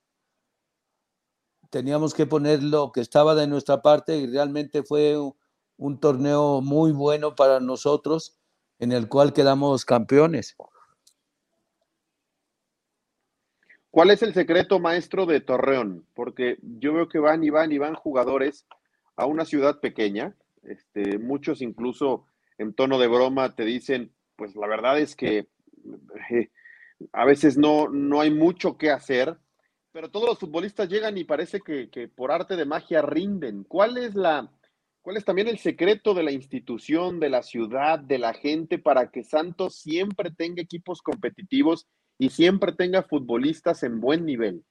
teníamos 1.69 2.13
que 2.13 2.25
poner 2.25 2.63
lo 2.63 2.93
que 2.93 3.01
estaba 3.01 3.35
de 3.35 3.45
nuestra 3.45 3.81
parte 3.81 4.15
y 4.15 4.27
realmente 4.27 4.81
fue 4.81 5.17
un 5.75 5.99
torneo 5.99 6.61
muy 6.61 6.93
bueno 6.93 7.35
para 7.35 7.59
nosotros, 7.59 8.39
en 8.79 8.93
el 8.93 9.09
cual 9.09 9.33
quedamos 9.33 9.83
campeones. 9.83 10.55
¿Cuál 13.91 14.11
es 14.11 14.23
el 14.23 14.33
secreto 14.33 14.79
maestro 14.79 15.25
de 15.25 15.41
Torreón? 15.41 16.05
Porque 16.13 16.57
yo 16.61 16.93
veo 16.93 17.09
que 17.09 17.19
van 17.19 17.43
y 17.43 17.49
van 17.49 17.73
y 17.73 17.77
van 17.77 17.93
jugadores 17.93 18.65
a 19.17 19.25
una 19.25 19.43
ciudad 19.43 19.81
pequeña. 19.81 20.33
Este, 20.63 21.17
muchos 21.17 21.61
incluso 21.61 22.25
en 22.57 22.73
tono 22.73 22.99
de 22.99 23.07
broma 23.07 23.53
te 23.53 23.65
dicen, 23.65 24.13
pues 24.37 24.55
la 24.55 24.67
verdad 24.67 24.97
es 24.97 25.15
que 25.15 25.49
eh, 26.31 26.51
a 27.13 27.25
veces 27.25 27.57
no, 27.57 27.89
no 27.89 28.21
hay 28.21 28.31
mucho 28.31 28.77
que 28.77 28.91
hacer, 28.91 29.37
pero 29.91 30.11
todos 30.11 30.27
los 30.27 30.39
futbolistas 30.39 30.89
llegan 30.89 31.17
y 31.17 31.23
parece 31.23 31.61
que, 31.61 31.89
que, 31.89 32.07
por 32.07 32.31
arte 32.31 32.55
de 32.55 32.65
magia 32.65 33.01
rinden. 33.01 33.63
¿Cuál 33.63 33.97
es 33.97 34.15
la, 34.15 34.51
cuál 35.01 35.17
es 35.17 35.25
también 35.25 35.47
el 35.47 35.57
secreto 35.57 36.13
de 36.13 36.23
la 36.23 36.31
institución, 36.31 37.19
de 37.19 37.29
la 37.29 37.43
ciudad, 37.43 37.99
de 37.99 38.19
la 38.19 38.33
gente 38.33 38.77
para 38.77 39.09
que 39.09 39.23
Santos 39.23 39.75
siempre 39.75 40.31
tenga 40.31 40.61
equipos 40.61 41.01
competitivos 41.01 41.87
y 42.19 42.29
siempre 42.29 42.73
tenga 42.73 43.03
futbolistas 43.03 43.83
en 43.83 43.99
buen 43.99 44.25
nivel? 44.25 44.63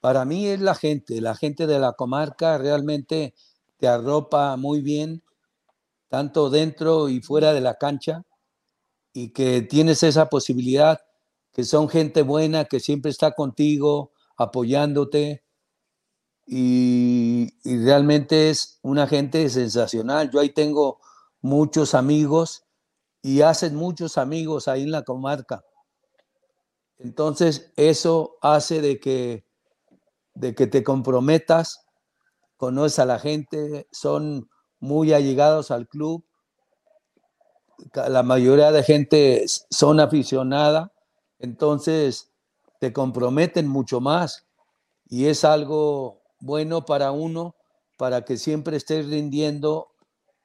Para 0.00 0.24
mí 0.24 0.48
es 0.48 0.60
la 0.60 0.74
gente, 0.74 1.20
la 1.20 1.34
gente 1.34 1.66
de 1.66 1.78
la 1.78 1.94
comarca 1.94 2.58
realmente 2.58 3.34
te 3.78 3.88
arropa 3.88 4.56
muy 4.56 4.82
bien, 4.82 5.22
tanto 6.08 6.50
dentro 6.50 7.08
y 7.08 7.20
fuera 7.20 7.54
de 7.54 7.62
la 7.62 7.76
cancha, 7.76 8.22
y 9.14 9.30
que 9.30 9.62
tienes 9.62 10.02
esa 10.02 10.28
posibilidad, 10.28 11.00
que 11.54 11.64
son 11.64 11.88
gente 11.88 12.22
buena, 12.22 12.66
que 12.66 12.80
siempre 12.80 13.10
está 13.10 13.32
contigo, 13.32 14.12
apoyándote, 14.36 15.44
y, 16.46 17.54
realmente 17.64 18.50
es 18.50 18.78
una 18.82 19.06
gente 19.06 19.48
sensacional. 19.48 20.30
Yo 20.30 20.40
ahí 20.40 20.50
tengo 20.50 21.00
muchos 21.40 21.94
amigos 21.94 22.64
y 23.22 23.40
hacen 23.40 23.74
muchos 23.74 24.18
amigos 24.18 24.68
ahí 24.68 24.82
en 24.82 24.90
la 24.90 25.02
comarca. 25.02 25.64
Entonces, 26.98 27.72
eso 27.76 28.36
hace 28.42 28.80
de 28.80 29.00
que, 29.00 29.46
de 30.34 30.54
que 30.54 30.66
te 30.66 30.82
comprometas, 30.84 31.86
conoces 32.56 32.98
a 32.98 33.06
la 33.06 33.18
gente, 33.18 33.88
son 33.90 34.48
muy 34.80 35.12
allegados 35.12 35.70
al 35.70 35.88
club. 35.88 36.24
La 37.94 38.22
mayoría 38.22 38.70
de 38.70 38.82
gente 38.82 39.44
son 39.46 40.00
aficionada, 40.00 40.93
entonces 41.38 42.32
te 42.80 42.92
comprometen 42.92 43.66
mucho 43.66 44.00
más 44.00 44.46
y 45.08 45.26
es 45.26 45.44
algo 45.44 46.22
bueno 46.40 46.84
para 46.84 47.12
uno 47.12 47.54
para 47.96 48.24
que 48.24 48.36
siempre 48.36 48.76
estés 48.76 49.06
rindiendo 49.06 49.88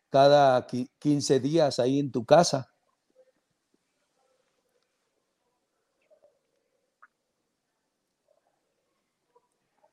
cada 0.09 0.67
15 0.99 1.39
días 1.39 1.79
ahí 1.79 1.99
en 1.99 2.11
tu 2.11 2.25
casa. 2.25 2.71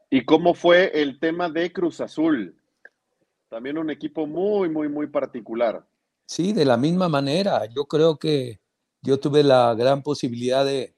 ¿Y 0.09 0.25
cómo 0.25 0.55
fue 0.55 1.01
el 1.01 1.19
tema 1.19 1.49
de 1.51 1.73
Cruz 1.73 2.01
Azul? 2.01 2.57
También 3.49 3.77
un 3.77 3.91
equipo 3.91 4.27
muy, 4.27 4.69
muy, 4.69 4.89
muy 4.89 5.07
particular. 5.09 5.87
Sí, 6.27 6.53
de 6.53 6.65
la 6.65 6.77
misma 6.77 7.09
manera. 7.09 7.67
Yo 7.67 7.85
creo 7.85 8.17
que 8.17 8.61
yo 9.03 9.21
tuve 9.21 9.43
la 9.43 9.75
gran 9.75 10.03
posibilidad 10.03 10.65
de, 10.65 10.97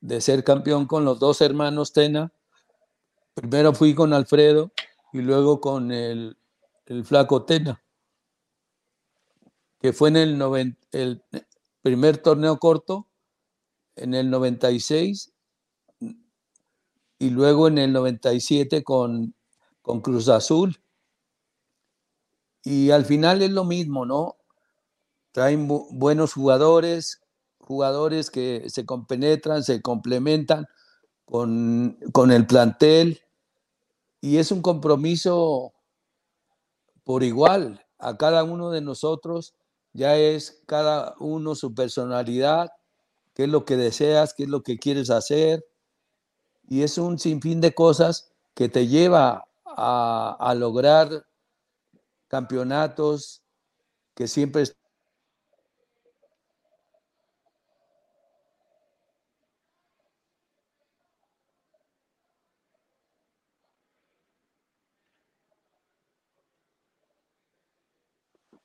de 0.00 0.20
ser 0.20 0.44
campeón 0.44 0.86
con 0.86 1.04
los 1.04 1.18
dos 1.18 1.40
hermanos 1.40 1.92
Tena. 1.92 2.32
Primero 3.34 3.72
fui 3.72 3.94
con 3.94 4.12
Alfredo 4.12 4.72
y 5.12 5.18
luego 5.18 5.60
con 5.60 5.92
el, 5.92 6.36
el 6.86 7.04
flaco 7.04 7.44
Tena, 7.44 7.82
que 9.80 9.92
fue 9.92 10.08
en 10.10 10.16
el, 10.16 10.76
el 10.92 11.22
primer 11.82 12.18
torneo 12.18 12.58
corto, 12.58 13.08
en 13.96 14.14
el 14.14 14.30
96 14.30 15.32
y 17.18 17.30
luego 17.30 17.68
en 17.68 17.78
el 17.78 17.92
97 17.92 18.82
con, 18.82 19.34
con 19.80 20.00
Cruz 20.00 20.28
Azul. 20.28 20.82
Y 22.64 22.90
al 22.90 23.04
final 23.04 23.42
es 23.42 23.50
lo 23.50 23.64
mismo, 23.64 24.06
¿no? 24.06 24.36
Traen 25.32 25.68
bu 25.68 25.88
buenos 25.92 26.32
jugadores, 26.34 27.21
jugadores 27.72 28.30
que 28.30 28.68
se 28.68 28.84
compenetran, 28.84 29.64
se 29.64 29.80
complementan 29.80 30.66
con, 31.24 31.98
con 32.12 32.30
el 32.30 32.46
plantel 32.46 33.22
y 34.20 34.36
es 34.36 34.52
un 34.52 34.60
compromiso 34.60 35.72
por 37.02 37.22
igual 37.22 37.82
a 37.98 38.18
cada 38.18 38.44
uno 38.44 38.70
de 38.70 38.82
nosotros, 38.82 39.54
ya 39.94 40.18
es 40.18 40.62
cada 40.66 41.14
uno 41.18 41.54
su 41.54 41.74
personalidad, 41.74 42.70
qué 43.32 43.44
es 43.44 43.48
lo 43.48 43.64
que 43.64 43.78
deseas, 43.78 44.34
qué 44.34 44.42
es 44.42 44.50
lo 44.50 44.62
que 44.62 44.78
quieres 44.78 45.08
hacer, 45.08 45.64
y 46.68 46.82
es 46.82 46.98
un 46.98 47.18
sinfín 47.18 47.62
de 47.62 47.74
cosas 47.74 48.32
que 48.52 48.68
te 48.68 48.86
lleva 48.86 49.48
a, 49.64 50.36
a 50.38 50.54
lograr 50.54 51.24
campeonatos 52.28 53.42
que 54.14 54.28
siempre 54.28 54.64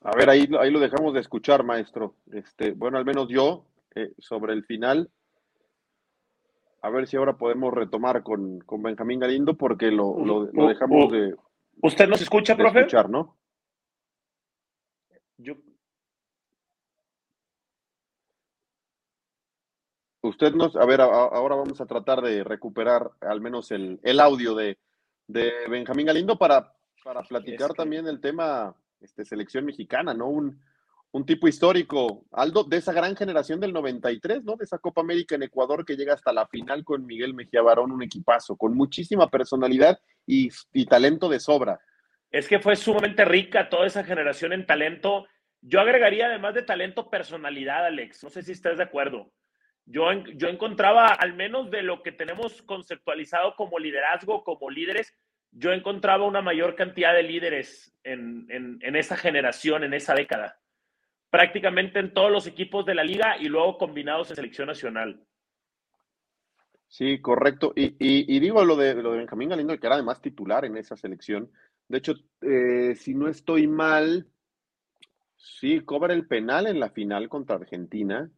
A 0.01 0.15
ver, 0.15 0.29
ahí, 0.29 0.47
ahí 0.59 0.71
lo 0.71 0.79
dejamos 0.79 1.13
de 1.13 1.19
escuchar, 1.19 1.63
maestro. 1.63 2.15
Este, 2.31 2.71
bueno, 2.71 2.97
al 2.97 3.05
menos 3.05 3.27
yo, 3.29 3.65
eh, 3.95 4.13
sobre 4.19 4.53
el 4.53 4.63
final, 4.63 5.09
a 6.81 6.89
ver 6.89 7.07
si 7.07 7.17
ahora 7.17 7.37
podemos 7.37 7.73
retomar 7.73 8.23
con, 8.23 8.59
con 8.59 8.81
Benjamín 8.83 9.19
Galindo, 9.19 9.55
porque 9.57 9.91
lo, 9.91 10.17
lo, 10.23 10.45
lo 10.51 10.67
dejamos 10.67 11.11
de. 11.11 11.35
¿Usted 11.81 12.07
nos 12.07 12.21
escucha, 12.21 12.53
de 12.55 12.63
profe? 12.63 12.79
escuchar, 12.79 13.09
¿no? 13.09 13.37
Yo, 15.37 15.53
Usted 20.21 20.53
nos, 20.53 20.75
a 20.75 20.85
ver, 20.85 20.99
a- 21.01 21.05
ahora 21.05 21.55
vamos 21.55 21.79
a 21.79 21.85
tratar 21.85 22.21
de 22.21 22.43
recuperar 22.43 23.11
al 23.21 23.39
menos 23.39 23.71
el, 23.71 23.99
el 24.03 24.19
audio 24.19 24.55
de, 24.55 24.77
de 25.27 25.53
Benjamín 25.69 26.07
Galindo 26.07 26.37
para, 26.37 26.73
para 27.03 27.21
platicar 27.23 27.67
Es 27.69 27.75
que- 27.75 27.77
también 27.77 28.07
el 28.07 28.19
tema 28.19 28.75
este, 29.01 29.25
selección 29.25 29.65
mexicana, 29.65 30.13
¿no? 30.13 30.27
Un, 30.27 30.61
un 31.11 31.25
tipo 31.25 31.47
histórico, 31.47 32.25
Aldo, 32.31 32.63
de 32.63 32.77
esa 32.77 32.93
gran 32.93 33.15
generación 33.15 33.59
del 33.59 33.73
93, 33.73 34.43
¿no? 34.43 34.55
De 34.55 34.65
esa 34.65 34.77
Copa 34.77 35.01
América 35.01 35.35
en 35.35 35.43
Ecuador 35.43 35.85
que 35.85 35.95
llega 35.95 36.13
hasta 36.13 36.33
la 36.33 36.47
final 36.47 36.83
con 36.83 37.05
Miguel 37.05 37.33
Mejía 37.33 37.61
Barón, 37.61 37.91
un 37.91 38.03
equipazo, 38.03 38.57
con 38.57 38.75
muchísima 38.75 39.29
personalidad 39.29 39.99
y, 40.25 40.49
talento 40.85 41.29
de 41.29 41.39
sobra. 41.39 41.79
Es 42.29 42.47
que 42.47 42.59
fue 42.59 42.75
sumamente 42.75 43.23
rica 43.23 43.69
toda 43.69 43.87
esa 43.87 44.03
generación 44.03 44.51
en 44.51 44.65
talento. 44.65 45.25
Yo 45.61 45.79
agregaría, 45.79 46.27
además 46.27 46.53
de 46.53 46.63
talento, 46.63 47.09
personalidad, 47.09 47.85
Alex. 47.85 48.23
No 48.23 48.29
sé 48.29 48.43
si 48.43 48.51
estás 48.51 48.77
de 48.77 48.83
acuerdo. 48.83 49.31
Yo, 49.85 50.11
yo 50.35 50.49
encontraba, 50.49 51.07
al 51.07 51.33
menos 51.33 51.71
de 51.71 51.81
lo 51.81 52.03
que 52.03 52.11
tenemos 52.11 52.61
conceptualizado 52.63 53.55
como 53.55 53.79
liderazgo, 53.79 54.43
como 54.43 54.69
líderes, 54.69 55.13
yo 55.51 55.71
encontraba 55.71 56.25
una 56.25 56.41
mayor 56.41 56.75
cantidad 56.75 57.13
de 57.13 57.23
líderes 57.23 57.95
en, 58.03 58.45
en, 58.49 58.79
en 58.81 58.95
esa 58.95 59.17
generación, 59.17 59.83
en 59.83 59.93
esa 59.93 60.13
década. 60.13 60.59
Prácticamente 61.29 61.99
en 61.99 62.13
todos 62.13 62.31
los 62.31 62.47
equipos 62.47 62.85
de 62.85 62.95
la 62.95 63.03
liga 63.03 63.37
y 63.37 63.49
luego 63.49 63.77
combinados 63.77 64.29
en 64.29 64.35
selección 64.37 64.67
nacional. 64.67 65.23
Sí, 66.87 67.19
correcto. 67.19 67.73
Y, 67.75 67.87
y, 67.99 68.35
y 68.35 68.39
digo 68.39 68.63
lo 68.63 68.75
de, 68.77 68.95
lo 68.95 69.11
de 69.11 69.17
Benjamín 69.19 69.49
Galindo, 69.49 69.77
que 69.77 69.85
era 69.87 69.95
además 69.95 70.21
titular 70.21 70.63
en 70.63 70.77
esa 70.77 70.95
selección. 70.95 71.51
De 71.89 71.97
hecho, 71.97 72.13
eh, 72.41 72.95
si 72.95 73.13
no 73.13 73.27
estoy 73.27 73.67
mal, 73.67 74.27
sí, 75.35 75.81
cobra 75.81 76.13
el 76.13 76.27
penal 76.27 76.67
en 76.67 76.79
la 76.79 76.89
final 76.89 77.27
contra 77.27 77.57
Argentina, 77.57 78.29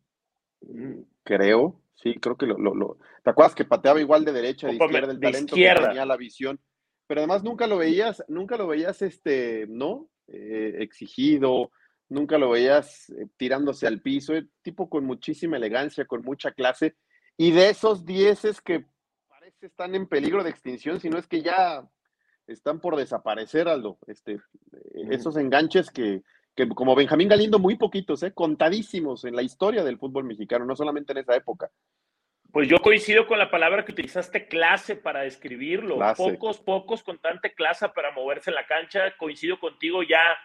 creo. 1.24 1.82
Sí, 1.96 2.16
creo 2.16 2.38
que 2.38 2.46
lo, 2.46 2.58
lo, 2.58 2.74
lo- 2.74 2.98
¿Te 3.24 3.30
acuerdas 3.30 3.54
que 3.54 3.66
pateaba 3.66 4.00
igual 4.00 4.24
de 4.24 4.32
derecha, 4.32 4.68
de 4.68 4.76
izquierda, 4.76 5.12
el 5.12 5.20
de 5.20 5.28
talento 5.28 5.54
que 5.54 5.62
izquierda. 5.62 5.90
tenía 5.90 6.06
la 6.06 6.16
visión? 6.18 6.60
Pero 7.10 7.22
además 7.22 7.44
nunca 7.44 7.66
lo 7.66 7.78
veías, 7.78 8.24
nunca 8.28 8.56
lo 8.56 8.68
veías, 8.68 9.02
este, 9.02 9.66
¿no? 9.68 10.08
Eh, 10.28 10.76
exigido, 10.78 11.72
nunca 12.08 12.38
lo 12.38 12.52
veías 12.52 13.10
eh, 13.10 13.26
tirándose 13.36 13.88
al 13.88 14.00
piso, 14.00 14.36
eh, 14.36 14.46
tipo 14.62 14.88
con 14.92 15.06
muchísima 15.06 15.58
elegancia, 15.58 16.06
con 16.06 16.22
mucha 16.22 16.52
clase. 16.52 16.96
Y 17.36 17.50
de 17.50 17.70
esos 17.72 18.06
dieces 18.06 18.62
que 18.62 18.86
parece 19.28 19.66
están 19.66 19.96
en 19.96 20.06
peligro 20.08 20.44
de 20.44 20.52
extinción, 20.52 21.00
si 21.00 21.10
no 21.10 21.18
es 21.18 21.26
que 21.26 21.42
ya 21.42 21.84
están 22.46 22.80
por 22.80 22.96
desaparecer, 22.96 23.68
Aldo. 23.68 23.98
Este, 24.06 24.40
Mm. 24.94 25.12
esos 25.12 25.36
enganches 25.38 25.90
que, 25.90 26.22
que 26.56 26.70
como 26.70 26.94
Benjamín 26.96 27.30
Galindo, 27.30 27.58
muy 27.58 27.76
poquitos, 27.76 28.22
eh, 28.22 28.34
contadísimos 28.34 29.26
en 29.26 29.36
la 29.36 29.42
historia 29.42 29.84
del 29.84 29.98
fútbol 29.98 30.26
mexicano, 30.26 30.64
no 30.64 30.76
solamente 30.76 31.14
en 31.14 31.20
esa 31.20 31.36
época. 31.36 31.72
Pues 32.52 32.68
yo 32.68 32.80
coincido 32.80 33.28
con 33.28 33.38
la 33.38 33.52
palabra 33.52 33.86
que 33.86 33.92
utilizaste, 33.92 34.48
clase, 34.48 34.96
para 34.96 35.22
describirlo. 35.22 35.98
Clase. 35.98 36.24
Pocos, 36.24 36.60
pocos 36.60 37.04
con 37.04 37.20
tanta 37.20 37.50
clase 37.50 37.88
para 37.90 38.12
moverse 38.12 38.50
en 38.50 38.56
la 38.56 38.66
cancha. 38.66 39.16
Coincido 39.18 39.60
contigo 39.60 40.02
ya, 40.04 40.38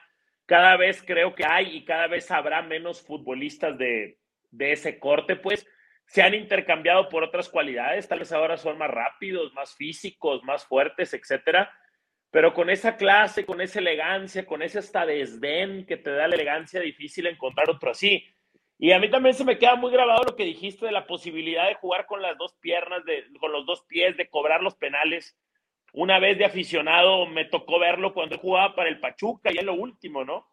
cada 0.46 0.76
vez 0.76 1.02
creo 1.02 1.34
que 1.34 1.44
hay 1.46 1.76
y 1.76 1.84
cada 1.84 2.06
vez 2.06 2.30
habrá 2.30 2.62
menos 2.62 3.00
futbolistas 3.00 3.78
de, 3.78 4.18
de 4.50 4.72
ese 4.72 4.98
corte, 4.98 5.36
pues 5.36 5.66
se 6.06 6.22
han 6.22 6.34
intercambiado 6.34 7.08
por 7.08 7.24
otras 7.24 7.48
cualidades, 7.48 8.08
tal 8.08 8.20
vez 8.20 8.32
ahora 8.32 8.56
son 8.56 8.78
más 8.78 8.90
rápidos, 8.90 9.52
más 9.54 9.74
físicos, 9.74 10.42
más 10.44 10.64
fuertes, 10.66 11.14
etcétera, 11.14 11.72
pero 12.30 12.52
con 12.52 12.68
esa 12.68 12.96
clase, 12.96 13.46
con 13.46 13.60
esa 13.60 13.78
elegancia, 13.78 14.44
con 14.44 14.62
ese 14.62 14.78
hasta 14.78 15.06
desdén 15.06 15.86
que 15.86 15.96
te 15.96 16.10
da 16.10 16.28
la 16.28 16.34
elegancia, 16.34 16.80
difícil 16.80 17.26
encontrar 17.26 17.70
otro 17.70 17.90
así. 17.90 18.26
Y 18.84 18.92
a 18.92 18.98
mí 18.98 19.08
también 19.08 19.34
se 19.34 19.46
me 19.46 19.56
queda 19.56 19.76
muy 19.76 19.90
grabado 19.90 20.24
lo 20.24 20.36
que 20.36 20.44
dijiste 20.44 20.84
de 20.84 20.92
la 20.92 21.06
posibilidad 21.06 21.66
de 21.68 21.74
jugar 21.76 22.04
con 22.04 22.20
las 22.20 22.36
dos 22.36 22.52
piernas, 22.60 23.02
de, 23.06 23.24
con 23.40 23.50
los 23.50 23.64
dos 23.64 23.82
pies, 23.88 24.14
de 24.18 24.28
cobrar 24.28 24.62
los 24.62 24.74
penales. 24.74 25.38
Una 25.94 26.18
vez 26.18 26.36
de 26.36 26.44
aficionado 26.44 27.24
me 27.24 27.46
tocó 27.46 27.78
verlo 27.78 28.12
cuando 28.12 28.36
jugaba 28.36 28.74
para 28.74 28.90
el 28.90 29.00
Pachuca, 29.00 29.50
y 29.50 29.56
es 29.56 29.64
lo 29.64 29.72
último, 29.72 30.22
¿no? 30.22 30.46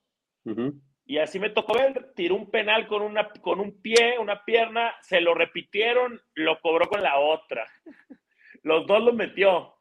Y 1.06 1.17
así 1.17 1.39
me 1.41 1.50
tocó 1.50 1.74
ver, 1.74 2.13
tiró 2.15 2.36
un 2.36 2.50
penal 2.50 2.88
con, 2.88 3.02
una, 3.02 3.28
con 3.41 3.60
un 3.60 3.82
pie, 3.82 4.17
una 4.17 4.46
pierna, 4.46 4.94
se 5.02 5.20
lo 5.20 5.34
repitieron, 5.34 6.22
lo 6.34 6.58
cobró 6.62 6.88
con 6.88 7.04
la 7.04 7.20
otra. 7.20 7.67
Los 8.63 8.88
dos 8.88 9.04
lo 9.04 9.12
metió. 9.12 9.76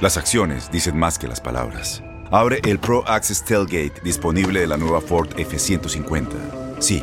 Las 0.00 0.16
acciones 0.16 0.70
dicen 0.70 0.96
más 0.96 1.18
que 1.18 1.26
las 1.26 1.40
palabras. 1.40 2.04
Abre 2.30 2.60
el 2.68 2.78
Pro 2.78 3.02
Access 3.08 3.44
Tailgate 3.44 4.00
disponible 4.04 4.60
de 4.60 4.68
la 4.68 4.76
nueva 4.76 5.00
Ford 5.00 5.28
F-150. 5.36 6.78
Sí, 6.80 7.02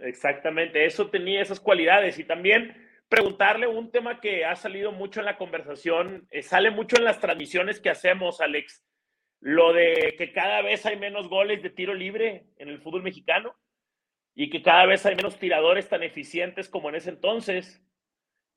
Exactamente, 0.00 0.84
eso 0.84 1.10
tenía 1.10 1.42
esas 1.42 1.60
cualidades. 1.60 2.18
Y 2.18 2.24
también 2.24 2.88
preguntarle 3.08 3.66
un 3.66 3.90
tema 3.90 4.20
que 4.20 4.44
ha 4.44 4.56
salido 4.56 4.92
mucho 4.92 5.20
en 5.20 5.26
la 5.26 5.36
conversación, 5.36 6.26
eh, 6.30 6.42
sale 6.42 6.70
mucho 6.70 6.96
en 6.96 7.04
las 7.04 7.20
transmisiones 7.20 7.80
que 7.80 7.90
hacemos, 7.90 8.40
Alex, 8.40 8.84
lo 9.40 9.72
de 9.72 10.14
que 10.16 10.32
cada 10.32 10.62
vez 10.62 10.86
hay 10.86 10.96
menos 10.96 11.28
goles 11.28 11.62
de 11.62 11.70
tiro 11.70 11.94
libre 11.94 12.46
en 12.56 12.68
el 12.68 12.80
fútbol 12.80 13.02
mexicano 13.02 13.56
y 14.34 14.48
que 14.48 14.62
cada 14.62 14.86
vez 14.86 15.04
hay 15.06 15.16
menos 15.16 15.38
tiradores 15.38 15.88
tan 15.88 16.02
eficientes 16.02 16.68
como 16.68 16.88
en 16.88 16.94
ese 16.96 17.10
entonces, 17.10 17.82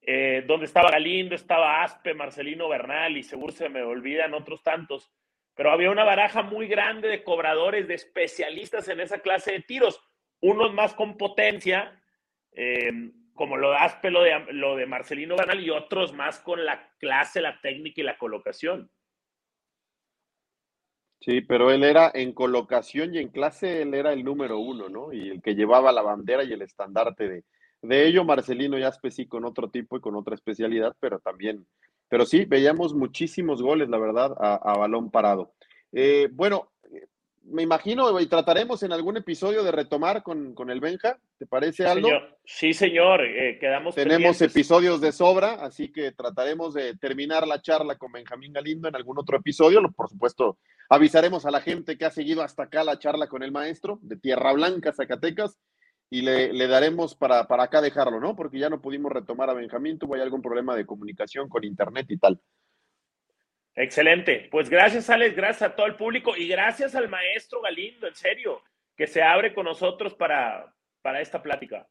eh, 0.01 0.43
donde 0.45 0.65
estaba 0.65 0.91
Galindo, 0.91 1.33
estaba 1.33 1.81
Aspe, 1.81 2.13
Marcelino 2.13 2.67
Bernal 2.69 3.17
y 3.17 3.23
seguro 3.23 3.53
se 3.53 3.69
me 3.69 3.81
olvidan 3.81 4.33
otros 4.33 4.61
tantos, 4.61 5.11
pero 5.55 5.71
había 5.71 5.89
una 5.89 6.03
baraja 6.03 6.41
muy 6.41 6.67
grande 6.67 7.07
de 7.07 7.23
cobradores, 7.23 7.87
de 7.87 7.95
especialistas 7.95 8.87
en 8.89 8.99
esa 8.99 9.19
clase 9.19 9.53
de 9.53 9.61
tiros, 9.61 10.01
unos 10.43 10.73
más 10.73 10.93
con 10.93 11.17
potencia, 11.17 11.99
eh, 12.51 12.91
como 13.33 13.57
lo 13.57 13.71
de 13.71 14.11
lo 14.11 14.23
de, 14.23 14.45
lo 14.53 14.75
de 14.75 14.85
Marcelino 14.85 15.35
Bernal, 15.35 15.63
y 15.63 15.69
otros 15.69 16.13
más 16.13 16.39
con 16.39 16.63
la 16.63 16.91
clase, 16.99 17.41
la 17.41 17.59
técnica 17.61 18.01
y 18.01 18.03
la 18.03 18.17
colocación. 18.17 18.91
Sí, 21.21 21.39
pero 21.39 21.71
él 21.71 21.83
era 21.83 22.11
en 22.13 22.33
colocación 22.33 23.15
y 23.15 23.19
en 23.19 23.29
clase, 23.29 23.81
él 23.81 23.93
era 23.93 24.11
el 24.11 24.25
número 24.25 24.59
uno, 24.59 24.89
¿no? 24.89 25.13
Y 25.13 25.29
el 25.29 25.41
que 25.41 25.55
llevaba 25.55 25.93
la 25.93 26.01
bandera 26.01 26.43
y 26.43 26.51
el 26.51 26.61
estandarte 26.61 27.29
de, 27.29 27.43
de 27.81 28.05
ello. 28.05 28.25
Marcelino 28.25 28.77
ya 28.77 28.91
sí 28.91 29.25
con 29.25 29.45
otro 29.45 29.69
tipo 29.69 29.95
y 29.95 30.01
con 30.01 30.15
otra 30.15 30.35
especialidad, 30.35 30.93
pero 30.99 31.19
también, 31.19 31.65
pero 32.09 32.25
sí, 32.25 32.43
veíamos 32.43 32.93
muchísimos 32.93 33.61
goles, 33.61 33.87
la 33.87 33.97
verdad, 33.97 34.35
a, 34.37 34.77
balón 34.77 35.09
parado. 35.09 35.53
Eh, 35.93 36.27
bueno, 36.33 36.72
me 37.45 37.63
imagino 37.63 38.19
y 38.19 38.27
trataremos 38.27 38.83
en 38.83 38.93
algún 38.93 39.17
episodio 39.17 39.63
de 39.63 39.71
retomar 39.71 40.23
con, 40.23 40.55
el 40.69 40.79
Benja, 40.79 41.17
¿te 41.37 41.45
parece, 41.45 41.85
Aldo? 41.85 42.09
Sí, 42.45 42.73
señor, 42.73 43.21
eh, 43.23 43.57
quedamos 43.59 43.95
Tenemos 43.95 44.41
episodios 44.41 45.01
de 45.01 45.11
sobra, 45.11 45.53
así 45.55 45.91
que 45.91 46.11
trataremos 46.11 46.73
de 46.73 46.95
terminar 46.97 47.47
la 47.47 47.61
charla 47.61 47.97
con 47.97 48.11
Benjamín 48.11 48.53
Galindo 48.53 48.87
en 48.87 48.95
algún 48.95 49.19
otro 49.19 49.37
episodio. 49.37 49.81
Por 49.95 50.09
supuesto, 50.09 50.57
avisaremos 50.89 51.45
a 51.45 51.51
la 51.51 51.61
gente 51.61 51.97
que 51.97 52.05
ha 52.05 52.11
seguido 52.11 52.41
hasta 52.41 52.63
acá 52.63 52.83
la 52.83 52.97
charla 52.97 53.27
con 53.27 53.43
el 53.43 53.51
maestro 53.51 53.99
de 54.01 54.17
Tierra 54.17 54.53
Blanca, 54.53 54.93
Zacatecas, 54.93 55.59
y 56.09 56.21
le, 56.21 56.67
daremos 56.67 57.15
para, 57.15 57.47
para 57.47 57.63
acá 57.63 57.81
dejarlo, 57.81 58.19
¿no? 58.19 58.35
Porque 58.35 58.59
ya 58.59 58.69
no 58.69 58.81
pudimos 58.81 59.11
retomar 59.11 59.49
a 59.49 59.53
Benjamín, 59.53 59.97
tuvo 59.97 60.13
ahí 60.13 60.21
algún 60.21 60.43
problema 60.43 60.75
de 60.75 60.85
comunicación 60.85 61.49
con 61.49 61.63
internet 61.63 62.05
y 62.09 62.17
tal. 62.17 62.39
Excelente. 63.75 64.47
Pues 64.51 64.69
gracias, 64.69 65.09
Alex, 65.09 65.35
gracias 65.35 65.71
a 65.71 65.75
todo 65.75 65.87
el 65.87 65.95
público 65.95 66.35
y 66.37 66.47
gracias 66.47 66.95
al 66.95 67.09
maestro 67.09 67.61
Galindo, 67.61 68.07
en 68.07 68.15
serio, 68.15 68.61
que 68.95 69.07
se 69.07 69.23
abre 69.23 69.53
con 69.53 69.65
nosotros 69.65 70.13
para, 70.13 70.73
para 71.01 71.21
esta 71.21 71.41
plática. 71.41 71.87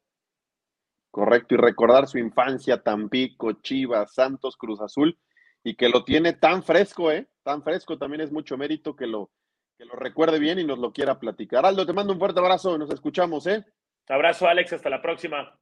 Correcto, 1.11 1.55
y 1.55 1.57
recordar 1.57 2.07
su 2.07 2.17
infancia, 2.17 2.81
Tampico, 2.81 3.51
Chivas, 3.61 4.13
Santos, 4.13 4.57
Cruz 4.57 4.81
Azul, 4.81 5.17
y 5.63 5.75
que 5.75 5.89
lo 5.89 6.03
tiene 6.03 6.33
tan 6.33 6.63
fresco, 6.63 7.11
¿eh? 7.11 7.27
Tan 7.43 7.61
fresco, 7.61 7.97
también 7.97 8.21
es 8.21 8.31
mucho 8.31 8.57
mérito 8.57 8.95
que 8.95 9.05
lo, 9.05 9.29
que 9.77 9.85
lo 9.85 9.95
recuerde 9.95 10.39
bien 10.39 10.59
y 10.59 10.63
nos 10.63 10.79
lo 10.79 10.91
quiera 10.91 11.19
platicar. 11.19 11.65
Aldo, 11.65 11.85
te 11.85 11.93
mando 11.93 12.13
un 12.13 12.19
fuerte 12.19 12.39
abrazo, 12.39 12.77
nos 12.77 12.89
escuchamos, 12.91 13.45
¿eh? 13.45 13.63
Abrazo, 14.07 14.47
Alex, 14.47 14.73
hasta 14.73 14.89
la 14.89 15.01
próxima. 15.01 15.57